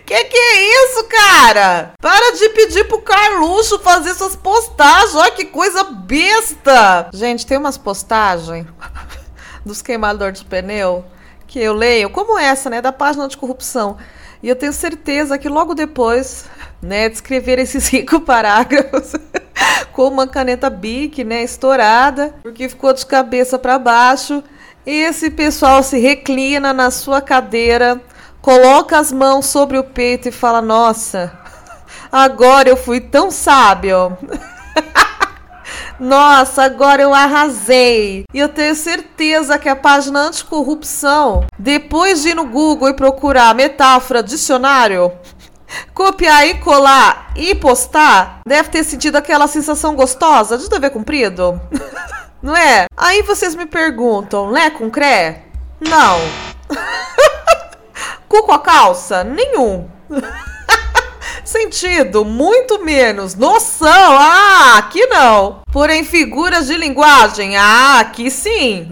Que 0.05 0.25
que 0.25 0.37
é 0.37 0.85
isso, 0.85 1.05
cara? 1.05 1.93
Para 2.01 2.33
de 2.33 2.49
pedir 2.51 2.85
pro 2.89 3.03
Carluxo 3.03 3.79
fazer 3.81 4.15
suas 4.15 4.35
postagens. 4.35 5.15
Olha 5.15 5.31
que 5.31 5.45
coisa 5.45 5.85
besta. 5.85 7.11
Gente, 7.13 7.47
tem 7.47 7.59
umas 7.59 7.77
postagens 7.77 8.67
dos 9.65 9.83
queimadores 9.83 10.41
de 10.41 10.47
pneu 10.47 11.05
que 11.47 11.59
eu 11.59 11.73
leio, 11.73 12.11
como 12.11 12.39
essa, 12.39 12.69
né, 12.69 12.81
da 12.81 12.93
página 12.93 13.27
de 13.27 13.37
corrupção. 13.37 13.97
E 14.43 14.49
eu 14.49 14.55
tenho 14.55 14.73
certeza 14.73 15.39
que 15.39 15.49
logo 15.49 15.75
depois, 15.75 16.45
né, 16.81 17.09
de 17.09 17.17
escrever 17.17 17.59
esses 17.59 17.85
cinco 17.85 18.21
parágrafos 18.21 19.13
com 19.93 20.09
uma 20.09 20.27
caneta 20.27 20.71
Bic, 20.71 21.25
né, 21.25 21.43
estourada, 21.43 22.35
porque 22.43 22.69
ficou 22.69 22.93
de 22.93 23.05
cabeça 23.05 23.59
para 23.59 23.79
baixo, 23.79 24.45
esse 24.87 25.31
pessoal 25.31 25.83
se 25.83 25.99
reclina 25.99 26.73
na 26.73 26.91
sua 26.91 27.21
cadeira 27.21 28.01
coloca 28.49 28.99
as 28.99 29.13
mãos 29.13 29.45
sobre 29.45 29.77
o 29.77 29.85
peito 29.85 30.29
e 30.29 30.33
fala: 30.33 30.63
Nossa, 30.63 31.39
agora 32.11 32.67
eu 32.67 32.79
fui 32.79 32.99
tão 32.99 33.31
sábio. 33.31 34.17
Nossa, 36.01 36.63
agora 36.63 37.03
eu 37.03 37.13
arrasei. 37.13 38.25
E 38.33 38.39
eu 38.39 38.49
tenho 38.49 38.75
certeza 38.75 39.59
que 39.59 39.69
a 39.69 39.77
página 39.77 40.21
anticorrupção, 40.21 41.47
depois 41.59 42.23
de 42.23 42.31
ir 42.31 42.35
no 42.35 42.47
Google 42.47 42.89
e 42.89 42.95
procurar 42.95 43.55
metáfora 43.55 44.23
dicionário, 44.23 45.13
copiar 45.93 46.47
e 46.47 46.55
colar 46.55 47.35
e 47.37 47.55
postar, 47.55 48.41
deve 48.47 48.71
ter 48.71 48.83
sentido 48.83 49.17
aquela 49.17 49.47
sensação 49.47 49.95
gostosa 49.95 50.57
de 50.57 50.71
dever 50.71 50.91
cumprido. 50.91 51.61
Não 52.41 52.57
é? 52.57 52.87
Aí 52.97 53.21
vocês 53.21 53.55
me 53.55 53.67
perguntam, 53.67 54.51
né, 54.53 54.71
com 54.71 54.89
cré? 54.89 55.43
Não. 55.81 56.48
Cu 58.29 58.43
com 58.43 58.53
a 58.53 58.59
calça? 58.59 59.25
Nenhum. 59.25 59.89
Sentido, 61.45 62.25
muito 62.25 62.85
menos. 62.85 63.35
Noção, 63.35 63.89
ah, 63.89 64.75
aqui 64.77 65.07
não. 65.07 65.63
Porém, 65.73 66.05
figuras 66.05 66.67
de 66.67 66.77
linguagem, 66.77 67.57
ah, 67.57 68.01
aqui 68.01 68.31
sim. 68.31 68.91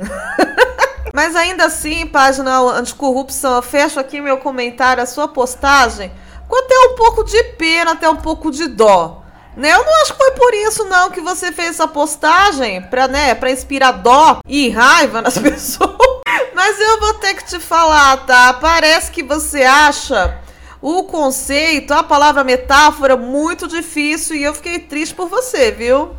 Mas 1.13 1.37
ainda 1.37 1.67
assim, 1.67 2.07
página 2.07 2.59
anticorrupção, 2.59 3.57
eu 3.57 3.63
fecho 3.63 4.01
aqui 4.01 4.21
meu 4.21 4.39
comentário, 4.39 5.03
a 5.03 5.07
sua 5.07 5.29
postagem, 5.29 6.13
com 6.49 6.57
até 6.57 6.79
um 6.79 6.95
pouco 6.95 7.25
de 7.25 7.43
pena, 7.59 7.93
até 7.93 8.09
um 8.09 8.17
pouco 8.17 8.51
de 8.51 8.67
dó. 8.69 9.23
Né? 9.57 9.73
Eu 9.73 9.85
não 9.85 10.03
acho 10.03 10.13
que 10.13 10.19
foi 10.19 10.33
por 10.33 10.53
isso 10.53 10.85
não 10.85 11.11
que 11.11 11.21
você 11.21 11.51
fez 11.51 11.71
essa 11.71 11.89
postagem, 11.89 12.83
pra, 12.83 13.09
né, 13.09 13.35
pra 13.35 13.51
inspirar 13.51 13.93
dó 13.93 14.41
e 14.47 14.69
raiva 14.69 15.23
nas 15.23 15.37
pessoas. 15.39 16.06
Mas 16.55 16.81
eu 16.81 17.01
vou 17.01 17.15
ter 17.15 17.35
que 17.35 17.45
te 17.45 17.61
falar, 17.61 18.27
tá? 18.27 18.53
Parece 18.55 19.11
que 19.11 19.23
você 19.23 19.63
acha 19.63 20.41
o 20.81 21.05
conceito, 21.05 21.93
a 21.93 22.03
palavra 22.03 22.45
metáfora, 22.45 23.17
muito 23.17 23.67
difícil 23.67 24.37
e 24.37 24.43
eu 24.43 24.55
fiquei 24.55 24.79
triste 24.79 25.15
por 25.15 25.29
você, 25.29 25.71
viu? 25.71 26.11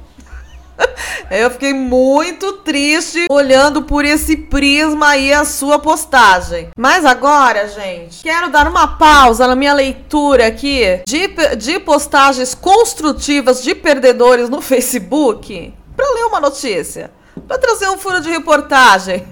Eu 1.29 1.49
fiquei 1.51 1.73
muito 1.73 2.53
triste 2.57 3.25
olhando 3.29 3.81
por 3.81 4.05
esse 4.05 4.37
prisma 4.37 5.09
aí 5.09 5.33
a 5.33 5.43
sua 5.43 5.79
postagem. 5.79 6.69
Mas 6.77 7.03
agora, 7.03 7.67
gente, 7.67 8.21
quero 8.21 8.49
dar 8.49 8.67
uma 8.67 8.87
pausa 8.97 9.47
na 9.47 9.55
minha 9.55 9.73
leitura 9.73 10.47
aqui 10.47 11.01
de, 11.05 11.27
de 11.55 11.79
postagens 11.79 12.53
construtivas 12.53 13.63
de 13.63 13.73
perdedores 13.73 14.49
no 14.49 14.61
Facebook 14.61 15.73
para 15.95 16.13
ler 16.13 16.25
uma 16.25 16.39
notícia, 16.39 17.11
para 17.47 17.57
trazer 17.57 17.89
um 17.89 17.97
furo 17.97 18.21
de 18.21 18.29
reportagem. 18.29 19.25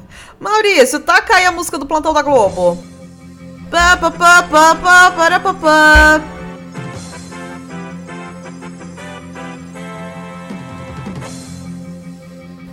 Maurício, 0.45 0.99
taca 0.99 1.37
aí 1.37 1.45
a 1.47 1.51
música 1.51 1.75
do 1.75 1.87
Plantão 1.87 2.13
da 2.13 2.21
Globo. 2.21 2.77
Pá, 3.71 3.97
pá, 3.97 4.11
pá, 4.11 4.43
pá, 4.43 4.75
pá, 4.75 5.11
para, 5.11 5.39
pá, 5.39 5.53
pá. 5.55 6.21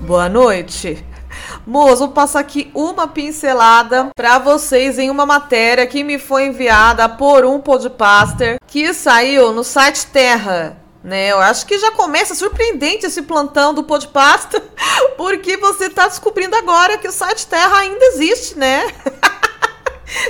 Boa 0.03 0.29
noite. 0.29 1.03
Moço, 1.67 2.01
vou 2.01 2.09
passar 2.09 2.41
aqui 2.41 2.71
uma 2.75 3.09
pincelada 3.09 4.11
para 4.15 4.39
vocês 4.39 4.99
em 4.99 5.09
uma 5.09 5.25
matéria 5.25 5.87
que 5.87 6.05
me 6.05 6.19
foi 6.19 6.49
enviada 6.49 7.09
por 7.09 7.47
um 7.47 7.59
podcaster 7.59 8.59
que 8.67 8.93
saiu 8.93 9.51
no 9.51 9.65
site 9.65 10.07
Terra. 10.09 10.82
Né, 11.03 11.33
eu 11.33 11.41
acho 11.41 11.67
que 11.67 11.79
já 11.79 11.91
começa 11.91 12.33
surpreendente 12.33 13.07
esse 13.07 13.23
plantão 13.23 13.75
do 13.75 13.83
Podpasta, 13.83 14.63
porque 15.19 15.57
você 15.57 15.87
está 15.87 16.07
descobrindo 16.07 16.55
agora 16.55 16.97
que 16.97 17.09
o 17.09 17.13
site 17.13 17.47
Terra 17.49 17.79
ainda 17.79 18.05
existe, 18.07 18.57
né? 18.57 18.87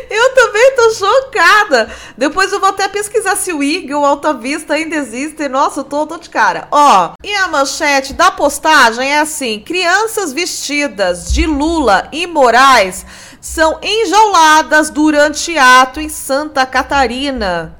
Eu 0.08 0.34
também 0.34 0.76
tô 0.76 0.90
chocada. 0.90 1.90
Depois 2.16 2.52
eu 2.52 2.60
vou 2.60 2.68
até 2.68 2.86
pesquisar 2.88 3.36
se 3.36 3.52
o 3.52 3.62
IG 3.62 3.92
ou 3.92 4.04
Alta 4.04 4.32
Vista 4.32 4.74
ainda 4.74 4.94
existe. 4.94 5.48
Nossa, 5.48 5.80
eu 5.80 5.84
tô, 5.84 6.06
tô 6.06 6.18
de 6.18 6.30
cara. 6.30 6.68
Ó, 6.70 7.12
e 7.22 7.34
a 7.34 7.48
manchete 7.48 8.12
da 8.12 8.30
postagem 8.30 9.12
é 9.12 9.20
assim: 9.20 9.60
crianças 9.60 10.32
vestidas 10.32 11.32
de 11.32 11.46
Lula 11.46 12.08
e 12.12 12.26
Moraes 12.26 13.04
são 13.40 13.78
enjauladas 13.82 14.88
durante 14.88 15.58
ato 15.58 16.00
em 16.00 16.08
Santa 16.08 16.64
Catarina. 16.64 17.76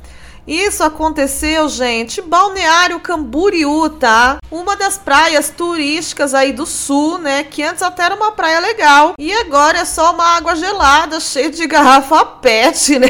Isso 0.47 0.83
aconteceu, 0.83 1.69
gente, 1.69 2.21
Balneário 2.21 2.99
Camboriú, 2.99 3.89
tá? 3.91 4.39
Uma 4.51 4.75
das 4.77 4.99
praias 4.99 5.51
turísticas 5.51 6.35
aí 6.35 6.53
do 6.53 6.67
sul, 6.67 7.19
né? 7.19 7.45
Que 7.45 7.63
antes 7.63 7.83
até 7.83 8.03
era 8.05 8.17
uma 8.17 8.33
praia 8.33 8.59
legal. 8.59 9.15
E 9.19 9.33
agora 9.33 9.79
é 9.79 9.85
só 9.85 10.13
uma 10.13 10.37
água 10.37 10.57
gelada, 10.57 11.19
cheia 11.21 11.49
de 11.51 11.65
garrafa 11.67 12.25
PET, 12.25 12.99
né? 12.99 13.09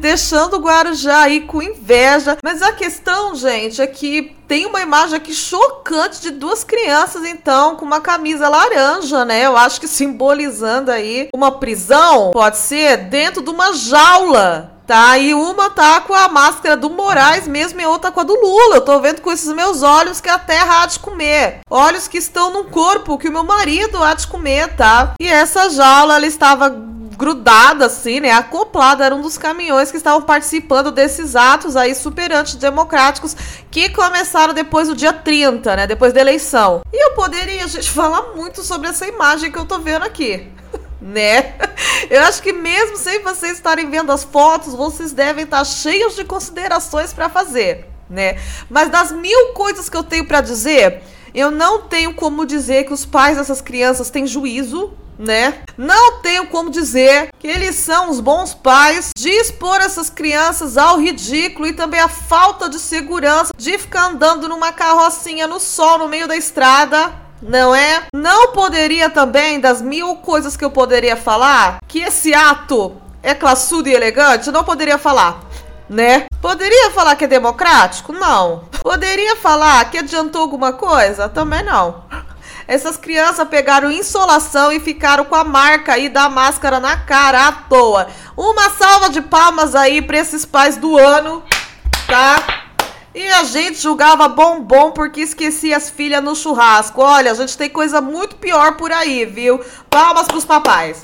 Deixando 0.00 0.56
o 0.56 0.60
Guarujá 0.60 1.20
aí 1.20 1.42
com 1.42 1.62
inveja. 1.62 2.38
Mas 2.42 2.62
a 2.62 2.72
questão, 2.72 3.34
gente, 3.34 3.82
é 3.82 3.86
que 3.86 4.36
tem 4.48 4.66
uma 4.66 4.80
imagem 4.80 5.16
aqui 5.16 5.32
chocante 5.32 6.20
de 6.22 6.30
duas 6.30 6.64
crianças, 6.64 7.24
então, 7.24 7.76
com 7.76 7.84
uma 7.84 8.00
camisa 8.00 8.48
laranja, 8.48 9.24
né? 9.24 9.46
Eu 9.46 9.56
acho 9.56 9.80
que 9.80 9.86
simbolizando 9.86 10.90
aí 10.90 11.28
uma 11.32 11.52
prisão, 11.52 12.30
pode 12.32 12.56
ser, 12.56 12.96
dentro 12.96 13.42
de 13.42 13.50
uma 13.50 13.72
jaula 13.72 14.80
tá? 14.90 15.16
E 15.18 15.32
uma 15.32 15.70
tá 15.70 16.00
com 16.00 16.12
a 16.12 16.26
máscara 16.26 16.76
do 16.76 16.90
Moraes 16.90 17.46
mesmo 17.46 17.80
e 17.80 17.86
outra 17.86 18.10
com 18.10 18.18
a 18.18 18.24
do 18.24 18.34
Lula. 18.34 18.74
Eu 18.74 18.80
tô 18.80 18.98
vendo 18.98 19.20
com 19.20 19.30
esses 19.30 19.52
meus 19.54 19.84
olhos 19.84 20.20
que 20.20 20.28
a 20.28 20.36
terra 20.36 20.82
há 20.82 20.86
de 20.86 20.98
comer. 20.98 21.60
Olhos 21.70 22.08
que 22.08 22.18
estão 22.18 22.52
num 22.52 22.64
corpo 22.64 23.16
que 23.16 23.28
o 23.28 23.32
meu 23.32 23.44
marido 23.44 24.02
há 24.02 24.14
de 24.14 24.26
comer, 24.26 24.74
tá? 24.74 25.14
E 25.20 25.28
essa 25.28 25.70
jaula, 25.70 26.16
ela 26.16 26.26
estava 26.26 26.68
grudada 27.20 27.84
assim, 27.84 28.18
né, 28.18 28.32
acoplada, 28.32 29.04
era 29.04 29.14
um 29.14 29.20
dos 29.20 29.36
caminhões 29.36 29.90
que 29.90 29.98
estavam 29.98 30.22
participando 30.22 30.90
desses 30.90 31.36
atos 31.36 31.76
aí 31.76 31.94
super 31.94 32.32
antidemocráticos 32.32 33.36
que 33.70 33.90
começaram 33.90 34.54
depois 34.54 34.88
do 34.88 34.96
dia 34.96 35.12
30, 35.12 35.76
né, 35.76 35.86
depois 35.86 36.14
da 36.14 36.20
eleição. 36.22 36.80
E 36.90 37.04
eu 37.04 37.14
poderia, 37.14 37.68
gente, 37.68 37.88
falar 37.92 38.34
muito 38.34 38.64
sobre 38.64 38.88
essa 38.88 39.06
imagem 39.06 39.52
que 39.52 39.58
eu 39.58 39.66
tô 39.66 39.78
vendo 39.78 40.02
aqui 40.02 40.48
né? 40.98 41.54
Eu 42.08 42.22
acho 42.22 42.42
que 42.42 42.54
mesmo 42.54 42.96
sem 42.96 43.22
vocês 43.22 43.52
estarem 43.52 43.90
vendo 43.90 44.10
as 44.10 44.24
fotos, 44.24 44.74
vocês 44.74 45.12
devem 45.12 45.44
estar 45.44 45.64
cheios 45.64 46.16
de 46.16 46.24
considerações 46.24 47.12
para 47.12 47.28
fazer, 47.28 47.86
né? 48.08 48.38
Mas 48.70 48.88
das 48.88 49.12
mil 49.12 49.52
coisas 49.52 49.90
que 49.90 49.96
eu 49.96 50.02
tenho 50.02 50.24
para 50.24 50.40
dizer, 50.40 51.02
eu 51.34 51.50
não 51.50 51.82
tenho 51.82 52.14
como 52.14 52.46
dizer 52.46 52.84
que 52.84 52.94
os 52.94 53.04
pais 53.04 53.36
dessas 53.36 53.60
crianças 53.60 54.08
têm 54.10 54.26
juízo, 54.26 54.92
né? 55.20 55.58
Não 55.76 56.20
tenho 56.22 56.46
como 56.46 56.70
dizer 56.70 57.28
que 57.38 57.46
eles 57.46 57.76
são 57.76 58.10
os 58.10 58.20
bons 58.20 58.54
pais 58.54 59.10
de 59.14 59.28
expor 59.28 59.76
essas 59.80 60.08
crianças 60.08 60.78
ao 60.78 60.98
ridículo 60.98 61.68
e 61.68 61.74
também 61.74 62.00
a 62.00 62.08
falta 62.08 62.68
de 62.68 62.78
segurança 62.78 63.52
de 63.56 63.76
ficar 63.76 64.06
andando 64.06 64.48
numa 64.48 64.72
carrocinha 64.72 65.46
no 65.46 65.60
sol 65.60 65.98
no 65.98 66.08
meio 66.08 66.26
da 66.26 66.36
estrada 66.36 67.12
não 67.42 67.74
é? 67.74 68.02
Não 68.12 68.52
poderia 68.52 69.08
também, 69.08 69.58
das 69.60 69.80
mil 69.80 70.16
coisas 70.16 70.58
que 70.58 70.64
eu 70.64 70.70
poderia 70.70 71.16
falar, 71.16 71.78
que 71.88 72.00
esse 72.00 72.34
ato 72.34 72.94
é 73.22 73.34
classudo 73.34 73.88
e 73.88 73.94
elegante? 73.94 74.50
Não 74.50 74.62
poderia 74.62 74.98
falar, 74.98 75.40
né? 75.88 76.26
Poderia 76.42 76.90
falar 76.90 77.16
que 77.16 77.24
é 77.24 77.28
democrático? 77.28 78.12
Não. 78.12 78.64
Poderia 78.82 79.36
falar 79.36 79.90
que 79.90 79.98
adiantou 79.98 80.42
alguma 80.42 80.74
coisa? 80.74 81.30
Também 81.30 81.62
não. 81.62 82.02
Essas 82.70 82.96
crianças 82.96 83.48
pegaram 83.48 83.90
insolação 83.90 84.70
e 84.70 84.78
ficaram 84.78 85.24
com 85.24 85.34
a 85.34 85.42
marca 85.42 85.94
aí 85.94 86.08
da 86.08 86.28
máscara 86.28 86.78
na 86.78 86.96
cara 86.98 87.48
à 87.48 87.50
toa. 87.50 88.06
Uma 88.36 88.70
salva 88.70 89.10
de 89.10 89.20
palmas 89.20 89.74
aí 89.74 90.00
para 90.00 90.18
esses 90.18 90.44
pais 90.44 90.76
do 90.76 90.96
ano, 90.96 91.42
tá? 92.06 92.68
E 93.12 93.26
a 93.26 93.42
gente 93.42 93.80
julgava 93.80 94.28
bombom 94.28 94.92
porque 94.92 95.20
esquecia 95.20 95.76
as 95.76 95.90
filhas 95.90 96.22
no 96.22 96.36
churrasco. 96.36 97.02
Olha, 97.02 97.32
a 97.32 97.34
gente 97.34 97.58
tem 97.58 97.68
coisa 97.68 98.00
muito 98.00 98.36
pior 98.36 98.76
por 98.76 98.92
aí, 98.92 99.24
viu? 99.24 99.60
Palmas 99.90 100.28
pros 100.28 100.44
papais. 100.44 101.00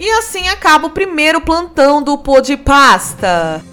E 0.00 0.10
assim 0.18 0.48
acaba 0.48 0.88
o 0.88 0.90
primeiro 0.90 1.40
plantão 1.40 2.02
do 2.02 2.18
Pô 2.18 2.40
de 2.40 2.56
Pasta. 2.56 3.64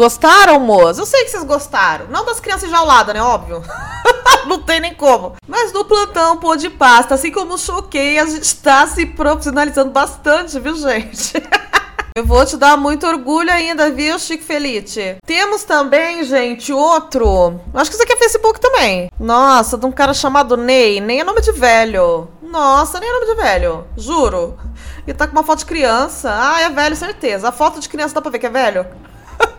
Gostaram, 0.00 0.58
moço? 0.60 1.02
Eu 1.02 1.04
sei 1.04 1.24
que 1.24 1.30
vocês 1.30 1.42
gostaram. 1.42 2.06
Não 2.06 2.24
das 2.24 2.40
crianças 2.40 2.70
enjauladas, 2.70 3.14
né? 3.14 3.20
Óbvio. 3.22 3.62
não 4.48 4.62
tem 4.62 4.80
nem 4.80 4.94
como. 4.94 5.34
Mas 5.46 5.74
no 5.74 5.84
plantão 5.84 6.38
pô 6.38 6.56
de 6.56 6.70
pasta, 6.70 7.16
assim 7.16 7.30
como 7.30 7.58
choquei, 7.58 8.18
a 8.18 8.24
gente 8.24 8.56
tá 8.56 8.86
se 8.86 9.04
profissionalizando 9.04 9.90
bastante, 9.90 10.58
viu, 10.58 10.74
gente? 10.74 11.34
Eu 12.16 12.24
vou 12.24 12.46
te 12.46 12.56
dar 12.56 12.78
muito 12.78 13.06
orgulho 13.06 13.52
ainda, 13.52 13.90
viu, 13.90 14.18
Chico 14.18 14.42
Felite? 14.42 15.18
Temos 15.26 15.64
também, 15.64 16.24
gente, 16.24 16.72
outro. 16.72 17.60
Acho 17.74 17.90
que 17.90 17.96
isso 17.96 18.02
aqui 18.02 18.14
é 18.14 18.16
Facebook 18.16 18.58
também. 18.58 19.10
Nossa, 19.20 19.76
de 19.76 19.84
um 19.84 19.92
cara 19.92 20.14
chamado 20.14 20.56
Ney. 20.56 20.98
Nem 21.02 21.20
é 21.20 21.24
nome 21.24 21.42
de 21.42 21.52
velho. 21.52 22.26
Nossa, 22.42 22.98
nem 22.98 23.08
é 23.10 23.12
nome 23.12 23.26
de 23.26 23.34
velho. 23.34 23.86
Juro. 23.98 24.58
E 25.06 25.12
tá 25.12 25.26
com 25.26 25.32
uma 25.32 25.44
foto 25.44 25.58
de 25.58 25.66
criança. 25.66 26.34
Ah, 26.34 26.62
é 26.62 26.70
velho, 26.70 26.96
certeza. 26.96 27.50
A 27.50 27.52
foto 27.52 27.78
de 27.78 27.88
criança 27.88 28.14
dá 28.14 28.22
pra 28.22 28.30
ver 28.30 28.38
que 28.38 28.46
é 28.46 28.50
velho? 28.50 28.86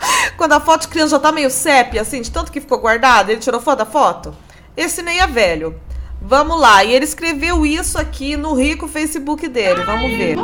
Quando 0.37 0.53
a 0.53 0.59
foto 0.59 0.81
de 0.81 0.87
criança 0.87 1.11
já 1.11 1.19
tá 1.19 1.31
meio 1.31 1.49
sépia, 1.49 2.01
assim, 2.01 2.21
de 2.21 2.31
tanto 2.31 2.51
que 2.51 2.61
ficou 2.61 2.79
guardada, 2.79 3.31
ele 3.31 3.41
tirou 3.41 3.61
foto 3.61 3.79
da 3.79 3.85
foto. 3.85 4.35
Esse 4.75 5.01
nem 5.01 5.19
é 5.19 5.27
velho. 5.27 5.79
Vamos 6.21 6.59
lá. 6.59 6.83
E 6.83 6.93
ele 6.93 7.05
escreveu 7.05 7.65
isso 7.65 7.97
aqui 7.97 8.37
no 8.37 8.53
rico 8.53 8.87
Facebook 8.87 9.47
dele. 9.47 9.83
Vamos 9.83 10.11
ver. 10.11 10.37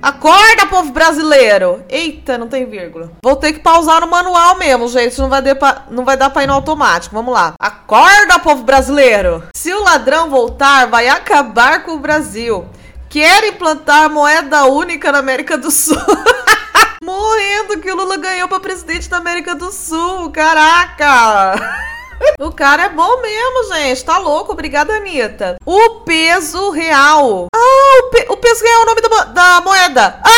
Acorda, 0.00 0.64
povo 0.66 0.92
brasileiro! 0.92 1.84
Eita, 1.88 2.38
não 2.38 2.46
tem 2.46 2.64
vírgula. 2.64 3.10
Vou 3.20 3.34
ter 3.34 3.52
que 3.52 3.58
pausar 3.58 4.00
no 4.00 4.06
manual 4.06 4.56
mesmo, 4.56 4.86
gente. 4.86 5.18
Não 5.18 5.28
vai, 5.28 5.42
pra, 5.56 5.86
não 5.90 6.04
vai 6.04 6.16
dar 6.16 6.30
pra 6.30 6.44
ir 6.44 6.46
no 6.46 6.52
automático. 6.52 7.14
Vamos 7.14 7.34
lá. 7.34 7.54
Acorda, 7.58 8.38
povo 8.38 8.62
brasileiro! 8.62 9.42
Se 9.54 9.72
o 9.72 9.82
ladrão 9.82 10.30
voltar, 10.30 10.86
vai 10.86 11.08
acabar 11.08 11.82
com 11.82 11.92
o 11.92 11.98
Brasil. 11.98 12.64
Quer 13.08 13.44
implantar 13.44 14.08
moeda 14.08 14.66
única 14.66 15.10
na 15.10 15.18
América 15.18 15.58
do 15.58 15.70
Sul. 15.70 15.96
Morrendo 17.02 17.78
que 17.80 17.90
o 17.90 17.96
Lula 17.96 18.16
ganhou 18.16 18.48
pra 18.48 18.60
presidente 18.60 19.08
da 19.08 19.18
América 19.18 19.54
do 19.54 19.70
Sul. 19.70 20.30
Caraca! 20.30 21.88
O 22.40 22.50
cara 22.50 22.84
é 22.84 22.88
bom 22.88 23.22
mesmo, 23.22 23.74
gente. 23.74 24.04
Tá 24.04 24.18
louco. 24.18 24.52
Obrigada, 24.52 24.92
Anitta. 24.92 25.56
O 25.64 26.00
peso 26.00 26.70
real. 26.70 27.46
Ah, 27.54 28.00
o, 28.02 28.10
pe 28.10 28.26
o 28.28 28.36
peso 28.36 28.64
real 28.64 28.80
é 28.80 28.82
o 28.82 28.86
nome 28.86 29.00
da, 29.00 29.24
da 29.24 29.60
moeda. 29.60 30.20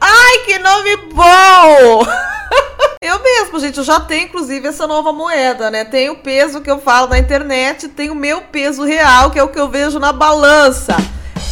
Ai, 0.00 0.38
que 0.44 0.58
nome 0.58 0.96
bom! 1.12 2.04
Eu 3.00 3.22
mesmo, 3.22 3.60
gente, 3.60 3.76
eu 3.76 3.84
já 3.84 4.00
tenho 4.00 4.24
inclusive 4.24 4.66
essa 4.66 4.86
nova 4.86 5.12
moeda, 5.12 5.70
né? 5.70 5.84
Tem 5.84 6.08
o 6.08 6.16
peso 6.16 6.62
que 6.62 6.70
eu 6.70 6.80
falo 6.80 7.06
na 7.06 7.18
internet, 7.18 7.86
tem 7.88 8.08
o 8.10 8.14
meu 8.14 8.40
peso 8.40 8.82
real, 8.82 9.30
que 9.30 9.38
é 9.38 9.42
o 9.42 9.48
que 9.48 9.60
eu 9.60 9.68
vejo 9.68 9.98
na 9.98 10.10
balança. 10.10 10.96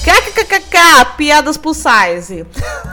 KKKK, 0.02 1.14
piadas 1.16 1.56
plus 1.56 1.78
size. 1.78 2.44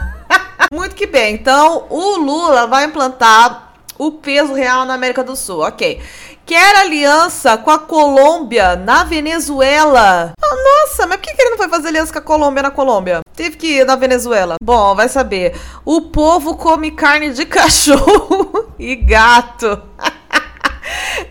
Muito 0.71 0.95
que 0.95 1.07
bem. 1.07 1.33
Então, 1.33 1.87
o 1.89 2.17
Lula 2.17 2.67
vai 2.67 2.85
implantar 2.85 3.73
o 3.97 4.11
peso 4.11 4.53
real 4.53 4.85
na 4.85 4.93
América 4.93 5.23
do 5.23 5.35
Sul. 5.35 5.61
Ok. 5.61 5.99
Quer 6.45 6.75
aliança 6.75 7.57
com 7.57 7.71
a 7.71 7.79
Colômbia 7.79 8.75
na 8.75 9.03
Venezuela? 9.03 10.33
Oh, 10.39 10.55
nossa, 10.55 11.07
mas 11.07 11.17
por 11.17 11.23
que 11.23 11.41
ele 11.41 11.51
não 11.51 11.57
foi 11.57 11.69
fazer 11.69 11.89
aliança 11.89 12.13
com 12.13 12.19
a 12.19 12.21
Colômbia 12.21 12.63
na 12.63 12.71
Colômbia? 12.71 13.21
Teve 13.35 13.55
que 13.55 13.67
ir 13.67 13.85
na 13.85 13.95
Venezuela. 13.95 14.55
Bom, 14.63 14.95
vai 14.95 15.09
saber. 15.09 15.55
O 15.85 16.01
povo 16.01 16.55
come 16.57 16.91
carne 16.91 17.31
de 17.31 17.45
cachorro 17.45 18.71
e 18.77 18.95
gato. 18.95 19.81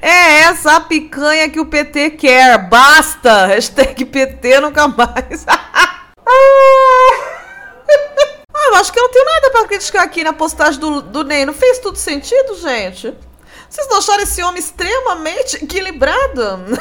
É 0.01 0.41
essa 0.41 0.77
a 0.77 0.81
picanha 0.81 1.49
que 1.49 1.61
o 1.61 1.67
PT 1.67 2.11
quer. 2.11 2.59
Basta! 2.69 3.47
Hashtag 3.47 4.05
PT 4.05 4.61
nunca 4.61 4.89
mais. 4.89 5.47
Ah, 8.61 8.71
eu 8.71 8.75
acho 8.75 8.93
que 8.93 8.99
eu 8.99 9.05
não 9.05 9.11
tenho 9.11 9.25
nada 9.25 9.51
para 9.51 9.69
criticar 9.69 10.03
aqui 10.03 10.25
na 10.25 10.33
postagem 10.33 10.81
do, 10.81 11.01
do 11.01 11.23
Ney. 11.23 11.47
Não 11.47 11.55
fez 11.55 11.79
tudo 11.79 11.97
sentido, 11.97 12.57
gente? 12.57 13.15
Vocês 13.69 13.89
não 13.89 13.99
acharam 13.99 14.23
esse 14.23 14.43
homem 14.43 14.59
extremamente 14.59 15.65
equilibrado? 15.65 16.59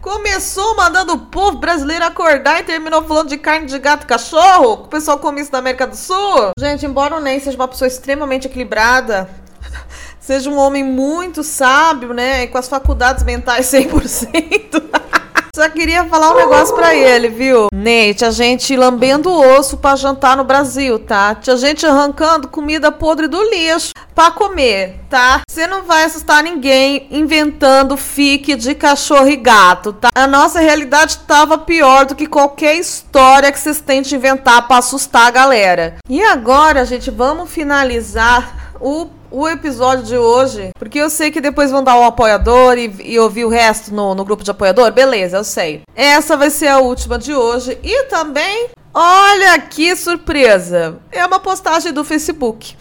Começou 0.00 0.76
mandando 0.76 1.12
o 1.12 1.18
povo 1.18 1.58
brasileiro 1.58 2.04
acordar 2.04 2.60
e 2.60 2.64
terminou 2.64 3.02
falando 3.04 3.28
de 3.28 3.36
carne 3.36 3.66
de 3.66 3.78
gato 3.78 4.04
e 4.04 4.06
cachorro? 4.06 4.72
O 4.72 4.88
pessoal 4.88 5.18
come 5.18 5.40
isso 5.40 5.52
da 5.52 5.58
América 5.58 5.86
do 5.86 5.96
Sul? 5.96 6.52
Gente, 6.58 6.86
embora 6.86 7.16
o 7.16 7.20
Ney 7.20 7.40
seja 7.40 7.56
uma 7.58 7.68
pessoa 7.68 7.88
extremamente 7.88 8.46
equilibrada, 8.46 9.28
seja 10.28 10.50
um 10.50 10.58
homem 10.58 10.84
muito 10.84 11.42
sábio, 11.42 12.12
né? 12.12 12.42
E 12.42 12.48
com 12.48 12.58
as 12.58 12.68
faculdades 12.68 13.24
mentais 13.24 13.64
100%. 13.72 14.82
Só 15.56 15.70
queria 15.70 16.04
falar 16.04 16.32
um 16.32 16.36
negócio 16.36 16.74
pra 16.74 16.94
ele, 16.94 17.30
viu? 17.30 17.68
Ney, 17.72 18.12
tinha 18.12 18.30
gente 18.30 18.76
lambendo 18.76 19.32
osso 19.32 19.78
pra 19.78 19.96
jantar 19.96 20.36
no 20.36 20.44
Brasil, 20.44 20.98
tá? 20.98 21.34
Tinha 21.34 21.56
gente 21.56 21.86
arrancando 21.86 22.46
comida 22.46 22.92
podre 22.92 23.26
do 23.26 23.42
lixo 23.42 23.92
pra 24.14 24.30
comer, 24.30 25.00
tá? 25.08 25.40
Você 25.48 25.66
não 25.66 25.84
vai 25.84 26.04
assustar 26.04 26.42
ninguém 26.42 27.08
inventando 27.10 27.96
fique 27.96 28.54
de 28.54 28.74
cachorro 28.74 29.28
e 29.28 29.36
gato, 29.36 29.94
tá? 29.94 30.10
A 30.14 30.26
nossa 30.26 30.60
realidade 30.60 31.20
tava 31.26 31.56
pior 31.56 32.04
do 32.04 32.14
que 32.14 32.26
qualquer 32.26 32.74
história 32.76 33.50
que 33.50 33.58
vocês 33.58 33.80
tentem 33.80 34.18
inventar 34.18 34.68
pra 34.68 34.76
assustar 34.76 35.26
a 35.26 35.30
galera. 35.30 35.96
E 36.06 36.22
agora, 36.22 36.84
gente, 36.84 37.10
vamos 37.10 37.50
finalizar 37.50 38.74
o 38.78 39.17
o 39.30 39.48
episódio 39.48 40.04
de 40.04 40.16
hoje, 40.16 40.70
porque 40.78 40.98
eu 40.98 41.10
sei 41.10 41.30
que 41.30 41.40
depois 41.40 41.70
vão 41.70 41.82
dar 41.82 41.96
o 41.96 42.04
apoiador 42.04 42.78
e, 42.78 42.94
e, 43.02 43.18
ouvir 43.18 43.44
o 43.44 43.48
resto 43.48 43.92
no, 43.94 44.14
no 44.14 44.24
grupo 44.24 44.42
de 44.42 44.50
apoiador, 44.50 44.90
beleza, 44.92 45.36
eu 45.36 45.44
sei. 45.44 45.82
Essa 45.94 46.36
vai 46.36 46.50
ser 46.50 46.68
a 46.68 46.78
última 46.78 47.18
de 47.18 47.34
hoje 47.34 47.78
e 47.82 48.04
também, 48.04 48.68
olha 48.92 49.58
que 49.60 49.94
surpresa, 49.96 50.98
é 51.12 51.24
uma 51.24 51.40
postagem 51.40 51.92
do 51.92 52.04
Facebook. 52.04 52.76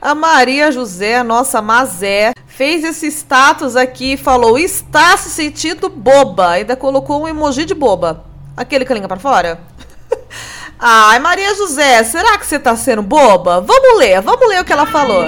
A 0.00 0.14
Maria 0.14 0.70
José, 0.70 1.24
nossa 1.24 1.60
Mazé, 1.60 2.32
fez 2.46 2.84
esse 2.84 3.08
status 3.08 3.74
aqui 3.74 4.12
e 4.12 4.16
falou: 4.16 4.56
está 4.56 5.16
se 5.16 5.28
sentindo 5.28 5.88
boba. 5.88 6.50
Ainda 6.50 6.76
colocou 6.76 7.22
um 7.22 7.28
emoji 7.28 7.64
de 7.64 7.74
boba. 7.74 8.24
Aquele 8.56 8.84
que 8.84 8.94
linga 8.94 9.08
para 9.08 9.18
fora. 9.18 9.60
Ai, 10.78 11.18
Maria 11.18 11.52
José, 11.56 12.04
será 12.04 12.38
que 12.38 12.46
você 12.46 12.58
tá 12.58 12.76
sendo 12.76 13.02
boba? 13.02 13.60
Vamos 13.60 13.98
ler, 13.98 14.20
vamos 14.20 14.48
ler 14.48 14.60
o 14.60 14.64
que 14.64 14.72
ela 14.72 14.86
falou. 14.86 15.24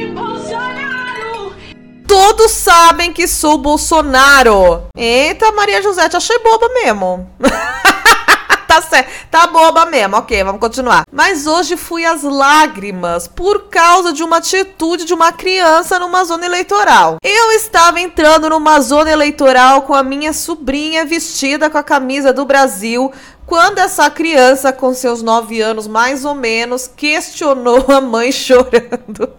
Todos 2.11 2.51
sabem 2.51 3.12
que 3.12 3.29
sou 3.29 3.57
Bolsonaro. 3.57 4.83
Eita, 4.96 5.53
Maria 5.53 5.81
José, 5.81 6.09
te 6.09 6.16
achei 6.16 6.40
boba 6.40 6.68
mesmo. 6.70 7.31
tá 8.66 8.83
certo, 8.83 9.29
tá 9.31 9.46
boba 9.46 9.87
mesmo. 9.87 10.16
Ok, 10.16 10.42
vamos 10.42 10.61
continuar. 10.61 11.05
Mas 11.12 11.46
hoje 11.46 11.77
fui 11.77 12.05
às 12.05 12.25
lágrimas 12.25 13.29
por 13.29 13.68
causa 13.68 14.12
de 14.12 14.25
uma 14.25 14.38
atitude 14.38 15.05
de 15.05 15.14
uma 15.14 15.31
criança 15.31 16.01
numa 16.01 16.25
zona 16.25 16.46
eleitoral. 16.46 17.18
Eu 17.23 17.53
estava 17.53 18.01
entrando 18.01 18.51
numa 18.51 18.81
zona 18.81 19.12
eleitoral 19.12 19.83
com 19.83 19.94
a 19.94 20.03
minha 20.03 20.33
sobrinha 20.33 21.05
vestida 21.05 21.70
com 21.70 21.79
a 21.79 21.83
camisa 21.85 22.33
do 22.33 22.44
Brasil, 22.44 23.12
quando 23.46 23.79
essa 23.79 24.11
criança, 24.11 24.73
com 24.73 24.92
seus 24.92 25.23
nove 25.23 25.61
anos 25.61 25.87
mais 25.87 26.25
ou 26.25 26.35
menos, 26.35 26.88
questionou 26.88 27.85
a 27.88 28.01
mãe 28.01 28.33
chorando. 28.35 29.33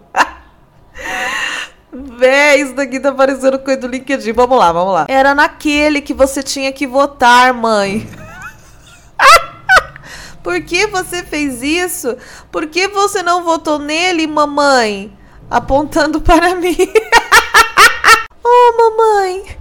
Véi, 1.92 2.62
isso 2.62 2.74
daqui 2.74 2.98
tá 2.98 3.12
parecendo 3.12 3.58
coisa 3.58 3.82
do 3.82 3.86
LinkedIn. 3.86 4.32
Vamos 4.32 4.58
lá, 4.58 4.72
vamos 4.72 4.94
lá. 4.94 5.06
Era 5.08 5.34
naquele 5.34 6.00
que 6.00 6.14
você 6.14 6.42
tinha 6.42 6.72
que 6.72 6.86
votar, 6.86 7.52
mãe. 7.52 8.08
Por 10.42 10.60
que 10.62 10.86
você 10.86 11.22
fez 11.22 11.62
isso? 11.62 12.16
Por 12.50 12.66
que 12.66 12.88
você 12.88 13.22
não 13.22 13.44
votou 13.44 13.78
nele, 13.78 14.26
mamãe? 14.26 15.16
Apontando 15.50 16.20
para 16.20 16.54
mim. 16.56 16.76
oh, 18.42 18.74
mamãe, 18.76 19.56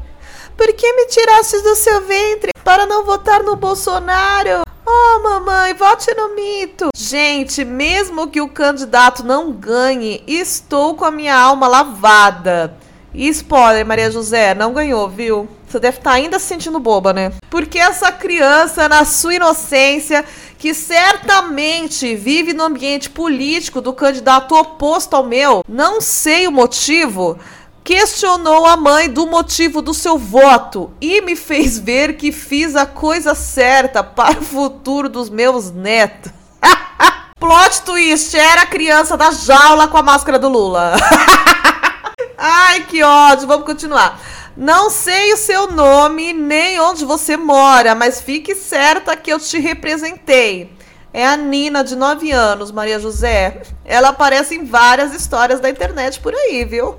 por 0.58 0.74
que 0.74 0.94
me 0.94 1.06
tiraste 1.08 1.62
do 1.62 1.76
seu 1.76 2.02
ventre 2.02 2.52
para 2.64 2.86
não 2.86 3.04
votar 3.04 3.44
no 3.44 3.56
Bolsonaro? 3.56 4.62
Oh, 4.94 5.20
mamãe, 5.24 5.74
vote 5.74 6.14
no 6.16 6.36
mito. 6.36 6.90
Gente, 6.94 7.64
mesmo 7.64 8.28
que 8.28 8.42
o 8.42 8.50
candidato 8.50 9.24
não 9.24 9.54
ganhe, 9.54 10.22
estou 10.28 10.96
com 10.96 11.06
a 11.06 11.12
minha 11.12 11.34
alma 11.34 11.66
lavada. 11.66 12.76
E 13.14 13.30
spoiler, 13.30 13.86
Maria 13.86 14.12
José, 14.12 14.54
não 14.54 14.74
ganhou, 14.74 15.08
viu? 15.08 15.48
Você 15.66 15.80
deve 15.80 16.00
estar 16.00 16.12
tá 16.12 16.16
ainda 16.18 16.38
se 16.40 16.46
sentindo 16.46 16.78
boba, 16.78 17.14
né? 17.14 17.32
Porque 17.50 17.80
essa 17.80 18.12
criança, 18.12 18.90
na 18.90 19.06
sua 19.06 19.36
inocência, 19.36 20.26
que 20.58 20.74
certamente 20.74 22.14
vive 22.14 22.52
no 22.52 22.66
ambiente 22.66 23.10
político 23.10 23.80
do 23.80 23.94
candidato 23.94 24.56
oposto 24.56 25.16
ao 25.16 25.24
meu, 25.24 25.64
não 25.70 26.02
sei 26.02 26.48
o 26.48 26.52
motivo, 26.52 27.40
questionou 27.84 28.66
a 28.66 28.78
mãe 28.78 29.10
do 29.10 29.26
motivo 29.28 29.82
do 29.82 29.94
seu 29.94 30.18
voto 30.18 30.92
e 31.02 31.22
me 31.22 31.36
fez 31.36 31.80
ver 31.80 32.16
que 32.18 32.32
fiz 32.32 32.76
a 32.76 32.86
coisa 32.86 33.34
certa 33.36 34.04
para 34.04 34.40
o 34.40 34.44
futuro 34.44 35.10
dos 35.10 35.30
meus 35.30 35.72
netos. 35.72 36.32
Plot 37.40 37.82
twist, 37.82 38.38
era 38.38 38.62
a 38.62 38.68
criança 38.68 39.18
da 39.18 39.32
jaula 39.32 39.88
com 39.88 39.98
a 39.98 40.04
máscara 40.04 40.38
do 40.38 40.48
Lula. 40.48 40.94
Ai, 42.38 42.86
que 42.86 43.04
ódio. 43.04 43.48
Vamos 43.48 43.66
continuar. 43.66 44.20
Não 44.56 44.90
sei 44.90 45.34
o 45.34 45.38
seu 45.38 45.72
nome 45.72 46.34
nem 46.34 46.80
onde 46.80 47.06
você 47.06 47.38
mora, 47.38 47.96
mas 47.96 48.22
fique 48.22 48.54
certa 48.54 49.16
que 49.16 49.32
eu 49.32 49.40
te 49.40 49.60
representei. 49.60 50.72
É 51.14 51.26
a 51.26 51.36
Nina, 51.36 51.84
de 51.84 51.96
9 51.96 52.32
anos, 52.32 52.72
Maria 52.72 53.00
José. 53.00 53.64
Ela 53.84 54.10
aparece 54.10 54.56
em 54.56 54.66
várias 54.66 55.14
histórias 55.14 55.60
da 55.60 55.70
internet 55.70 56.20
por 56.20 56.34
aí, 56.34 56.64
viu? 56.64 56.96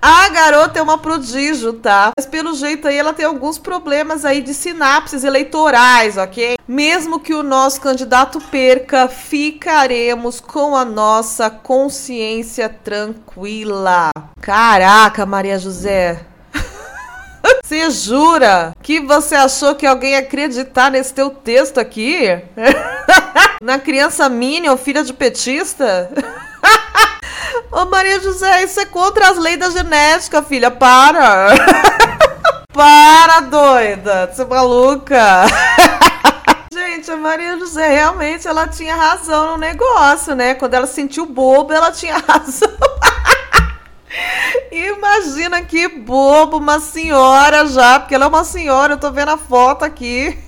A 0.00 0.28
garota 0.28 0.78
é 0.78 0.82
uma 0.82 0.98
prodígio, 0.98 1.72
tá? 1.72 2.12
Mas 2.16 2.26
pelo 2.26 2.54
jeito 2.54 2.86
aí 2.86 2.96
ela 2.96 3.12
tem 3.12 3.26
alguns 3.26 3.58
problemas 3.58 4.24
aí 4.24 4.40
de 4.40 4.54
sinapses 4.54 5.24
eleitorais, 5.24 6.16
ok? 6.16 6.56
Mesmo 6.66 7.18
que 7.18 7.34
o 7.34 7.42
nosso 7.42 7.80
candidato 7.80 8.40
perca, 8.40 9.08
ficaremos 9.08 10.40
com 10.40 10.76
a 10.76 10.84
nossa 10.84 11.50
consciência 11.50 12.68
tranquila. 12.68 14.10
Caraca, 14.40 15.26
Maria 15.26 15.58
José. 15.58 16.20
Você 17.64 17.90
jura 17.90 18.72
que 18.82 19.00
você 19.00 19.34
achou 19.34 19.74
que 19.74 19.86
alguém 19.86 20.12
ia 20.12 20.20
acreditar 20.20 20.90
nesse 20.90 21.12
teu 21.12 21.30
texto 21.30 21.78
aqui? 21.78 22.26
Na 23.60 23.78
criança 23.78 24.28
Minion, 24.28 24.76
filha 24.76 25.02
de 25.04 25.12
petista? 25.12 26.10
Ô 27.70 27.84
Maria 27.86 28.20
José, 28.20 28.64
isso 28.64 28.80
é 28.80 28.86
contra 28.86 29.30
as 29.30 29.38
leis 29.38 29.58
da 29.58 29.70
genética, 29.70 30.42
filha. 30.42 30.70
Para! 30.70 31.48
Para, 32.72 33.40
doida! 33.40 34.30
Você 34.32 34.42
é 34.42 34.44
maluca! 34.44 35.44
Gente, 36.72 37.10
a 37.10 37.16
Maria 37.16 37.58
José 37.58 37.88
realmente 37.88 38.46
ela 38.46 38.68
tinha 38.68 38.94
razão 38.94 39.52
no 39.52 39.56
negócio, 39.56 40.34
né? 40.34 40.54
Quando 40.54 40.74
ela 40.74 40.86
sentiu 40.86 41.26
bobo, 41.26 41.72
ela 41.72 41.90
tinha 41.90 42.16
razão. 42.26 42.70
Imagina 44.70 45.62
que 45.62 45.88
bobo, 45.88 46.58
uma 46.58 46.80
senhora 46.80 47.66
já, 47.66 48.00
porque 48.00 48.14
ela 48.14 48.26
é 48.26 48.28
uma 48.28 48.44
senhora, 48.44 48.94
eu 48.94 48.98
tô 48.98 49.10
vendo 49.10 49.30
a 49.30 49.38
foto 49.38 49.84
aqui. 49.84 50.38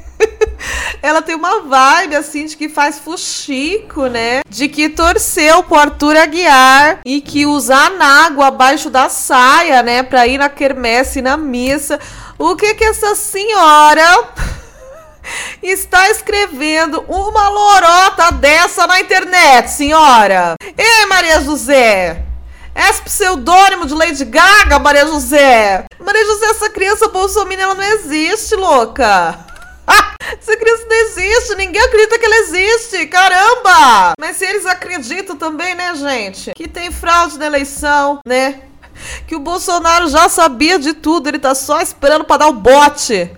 Ela 1.02 1.22
tem 1.22 1.34
uma 1.34 1.60
vibe 1.60 2.16
assim 2.16 2.46
de 2.46 2.56
que 2.56 2.68
faz 2.68 2.98
fuxico, 2.98 4.06
né? 4.06 4.40
De 4.48 4.68
que 4.68 4.88
torceu 4.88 5.62
pro 5.62 5.78
Arthur 5.78 6.16
Aguiar 6.16 7.00
e 7.04 7.20
que 7.20 7.46
usa 7.46 7.76
anágua 7.76 8.48
abaixo 8.48 8.90
da 8.90 9.08
saia, 9.08 9.82
né? 9.82 10.02
Pra 10.02 10.26
ir 10.26 10.38
na 10.38 10.48
quermesse 10.48 11.22
na 11.22 11.36
missa. 11.36 11.98
O 12.38 12.56
que 12.56 12.74
que 12.74 12.84
essa 12.84 13.14
senhora 13.14 14.28
está 15.62 16.08
escrevendo 16.10 17.04
uma 17.08 17.48
lorota 17.48 18.32
dessa 18.32 18.86
na 18.86 19.00
internet, 19.00 19.70
senhora? 19.70 20.54
Ei, 20.76 21.06
Maria 21.06 21.40
José! 21.40 22.24
É 22.74 22.92
pseudônimo 22.92 23.84
de 23.84 23.94
Lady 23.94 24.24
Gaga, 24.24 24.78
Maria 24.78 25.04
José! 25.06 25.84
Maria 25.98 26.24
José, 26.24 26.46
essa 26.46 26.70
criança 26.70 27.08
bolsominion, 27.08 27.64
ela 27.64 27.74
não 27.74 27.82
existe, 27.82 28.54
louca! 28.54 29.49
Essa 30.38 30.56
criança 30.56 30.86
não 30.88 30.96
existe, 30.96 31.54
ninguém 31.56 31.82
acredita 31.82 32.18
que 32.18 32.24
ela 32.24 32.36
existe, 32.36 33.06
caramba! 33.06 34.12
Mas 34.18 34.36
se 34.36 34.44
eles 34.44 34.66
acreditam 34.66 35.36
também, 35.36 35.74
né, 35.74 35.94
gente? 35.94 36.52
Que 36.54 36.68
tem 36.68 36.90
fraude 36.90 37.38
na 37.38 37.46
eleição, 37.46 38.20
né? 38.26 38.60
Que 39.26 39.34
o 39.34 39.40
Bolsonaro 39.40 40.08
já 40.08 40.28
sabia 40.28 40.78
de 40.78 40.92
tudo, 40.92 41.28
ele 41.28 41.38
tá 41.38 41.54
só 41.54 41.80
esperando 41.80 42.24
para 42.24 42.38
dar 42.38 42.48
o 42.48 42.52
bote. 42.52 43.30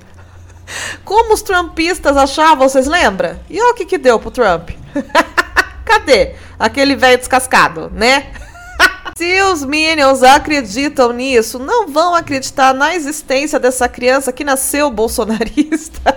Como 1.05 1.35
os 1.35 1.43
trumpistas 1.43 2.17
achavam, 2.17 2.69
vocês 2.69 2.87
lembram? 2.87 3.39
E 3.49 3.61
olha 3.61 3.73
o 3.73 3.75
que 3.75 3.85
que 3.85 3.99
deu 3.99 4.19
pro 4.19 4.31
Trump. 4.31 4.71
Cadê 5.85 6.35
aquele 6.59 6.97
velho 6.97 7.19
descascado, 7.19 7.91
né? 7.95 8.33
Se 9.17 9.43
os 9.43 9.65
Minions 9.65 10.23
acreditam 10.23 11.13
nisso, 11.13 11.59
não 11.59 11.89
vão 11.89 12.15
acreditar 12.15 12.73
na 12.73 12.95
existência 12.95 13.59
dessa 13.59 13.89
criança 13.89 14.33
que 14.33 14.45
nasceu 14.45 14.91
bolsonarista. 14.91 16.12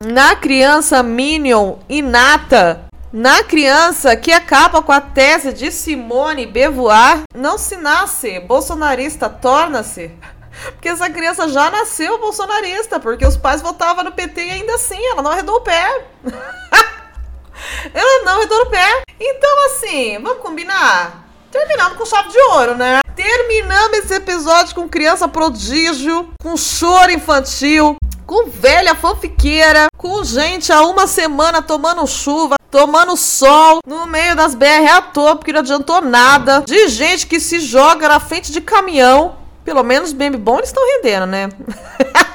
Na 0.00 0.34
criança 0.34 1.02
Minion 1.02 1.76
inata, 1.86 2.86
na 3.12 3.44
criança 3.44 4.16
que 4.16 4.32
acaba 4.32 4.80
com 4.80 4.92
a 4.92 5.00
tese 5.00 5.52
de 5.52 5.70
Simone 5.70 6.46
Beauvoir, 6.46 7.22
não 7.34 7.58
se 7.58 7.76
nasce 7.76 8.40
bolsonarista, 8.40 9.28
torna-se. 9.28 10.10
Porque 10.72 10.88
essa 10.88 11.10
criança 11.10 11.48
já 11.48 11.70
nasceu 11.70 12.18
bolsonarista, 12.18 13.00
porque 13.00 13.24
os 13.24 13.36
pais 13.36 13.62
votavam 13.62 14.04
no 14.04 14.12
PT 14.12 14.44
e 14.44 14.50
ainda 14.50 14.74
assim 14.74 15.02
ela 15.06 15.22
não 15.22 15.30
arredou 15.30 15.56
o 15.56 15.60
pé. 15.62 16.04
ela 17.94 18.24
não 18.24 18.36
arredou 18.36 18.60
o 18.62 18.66
pé. 18.66 19.02
Então, 19.18 19.66
assim, 19.66 20.18
vamos 20.20 20.42
combinar? 20.42 21.24
Terminamos 21.50 21.96
com 21.96 22.04
chave 22.04 22.28
de 22.28 22.38
ouro, 22.38 22.74
né? 22.74 22.98
Terminamos 23.16 23.98
esse 24.00 24.14
episódio 24.14 24.74
com 24.74 24.88
criança 24.88 25.26
prodígio, 25.26 26.30
com 26.42 26.56
choro 26.58 27.10
infantil, 27.10 27.96
com 28.30 28.48
velha 28.48 28.94
fanfiqueira, 28.94 29.88
com 29.96 30.22
gente 30.22 30.72
há 30.72 30.82
uma 30.82 31.08
semana 31.08 31.60
tomando 31.60 32.06
chuva, 32.06 32.54
tomando 32.70 33.16
sol, 33.16 33.80
no 33.84 34.06
meio 34.06 34.36
das 34.36 34.54
BR 34.54 34.86
à 34.88 35.02
toa, 35.02 35.34
porque 35.34 35.52
não 35.52 35.58
adiantou 35.58 36.00
nada, 36.00 36.62
de 36.64 36.86
gente 36.86 37.26
que 37.26 37.40
se 37.40 37.58
joga 37.58 38.08
na 38.08 38.20
frente 38.20 38.52
de 38.52 38.60
caminhão. 38.60 39.34
Pelo 39.64 39.82
menos 39.82 40.12
bem 40.12 40.30
bom 40.30 40.58
eles 40.58 40.68
estão 40.68 40.84
rendendo, 40.86 41.26
né? 41.26 41.48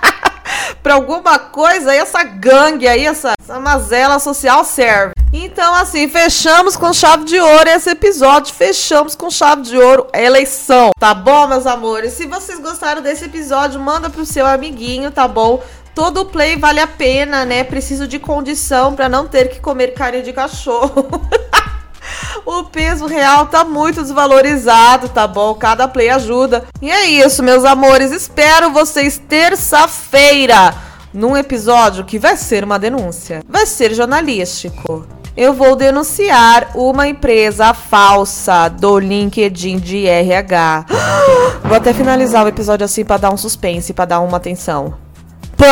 pra 0.83 0.95
alguma 0.95 1.39
coisa 1.39 1.91
aí, 1.91 1.97
essa 1.97 2.21
gangue 2.23 2.89
aí, 2.89 3.05
essa, 3.05 3.31
essa 3.41 3.57
mazela 3.57 4.19
social 4.19 4.65
serve. 4.65 5.13
Então, 5.31 5.73
assim, 5.75 6.09
fechamos 6.09 6.75
com 6.75 6.93
chave 6.93 7.23
de 7.23 7.39
ouro 7.39 7.69
esse 7.69 7.89
episódio. 7.89 8.53
Fechamos 8.53 9.15
com 9.15 9.29
chave 9.29 9.63
de 9.63 9.77
ouro 9.77 10.07
eleição. 10.13 10.91
Tá 10.97 11.13
bom, 11.13 11.47
meus 11.47 11.65
amores? 11.65 12.13
Se 12.13 12.25
vocês 12.25 12.57
gostaram 12.59 13.01
desse 13.01 13.25
episódio, 13.25 13.79
manda 13.79 14.09
pro 14.09 14.25
seu 14.25 14.45
amiguinho, 14.45 15.11
tá 15.11 15.27
bom? 15.27 15.61
Todo 15.95 16.25
play 16.25 16.57
vale 16.57 16.81
a 16.81 16.87
pena, 16.87 17.45
né? 17.45 17.63
Preciso 17.63 18.05
de 18.05 18.19
condição 18.19 18.93
para 18.93 19.07
não 19.07 19.27
ter 19.27 19.47
que 19.49 19.61
comer 19.61 19.93
carne 19.93 20.21
de 20.21 20.33
cachorro. 20.33 21.07
o 22.45 22.65
peso 22.65 23.07
real 23.07 23.47
tá 23.47 23.63
muito 23.63 24.01
desvalorizado, 24.01 25.07
tá 25.07 25.25
bom? 25.25 25.53
Cada 25.55 25.87
play 25.87 26.09
ajuda. 26.09 26.65
E 26.81 26.91
é 26.91 27.05
isso, 27.05 27.41
meus 27.41 27.63
amores. 27.63 28.11
Espero 28.11 28.71
vocês 28.71 29.17
terça-feira 29.17 30.75
num 31.13 31.37
episódio 31.37 32.03
que 32.03 32.19
vai 32.19 32.35
ser 32.35 32.65
uma 32.65 32.77
denúncia. 32.77 33.41
Vai 33.47 33.65
ser 33.65 33.93
jornalístico 33.93 35.07
eu 35.37 35.53
vou 35.53 35.75
denunciar 35.75 36.71
uma 36.75 37.07
empresa 37.07 37.73
falsa 37.73 38.69
do 38.69 38.97
LinkedIn 38.97 39.79
de 39.79 40.07
RH. 40.07 40.85
Vou 41.65 41.75
até 41.75 41.93
finalizar 41.93 42.45
o 42.45 42.47
episódio 42.47 42.85
assim 42.85 43.03
para 43.03 43.17
dar 43.17 43.33
um 43.33 43.37
suspense, 43.37 43.93
para 43.93 44.05
dar 44.05 44.19
uma 44.21 44.37
atenção. 44.37 45.04
不 45.57 45.65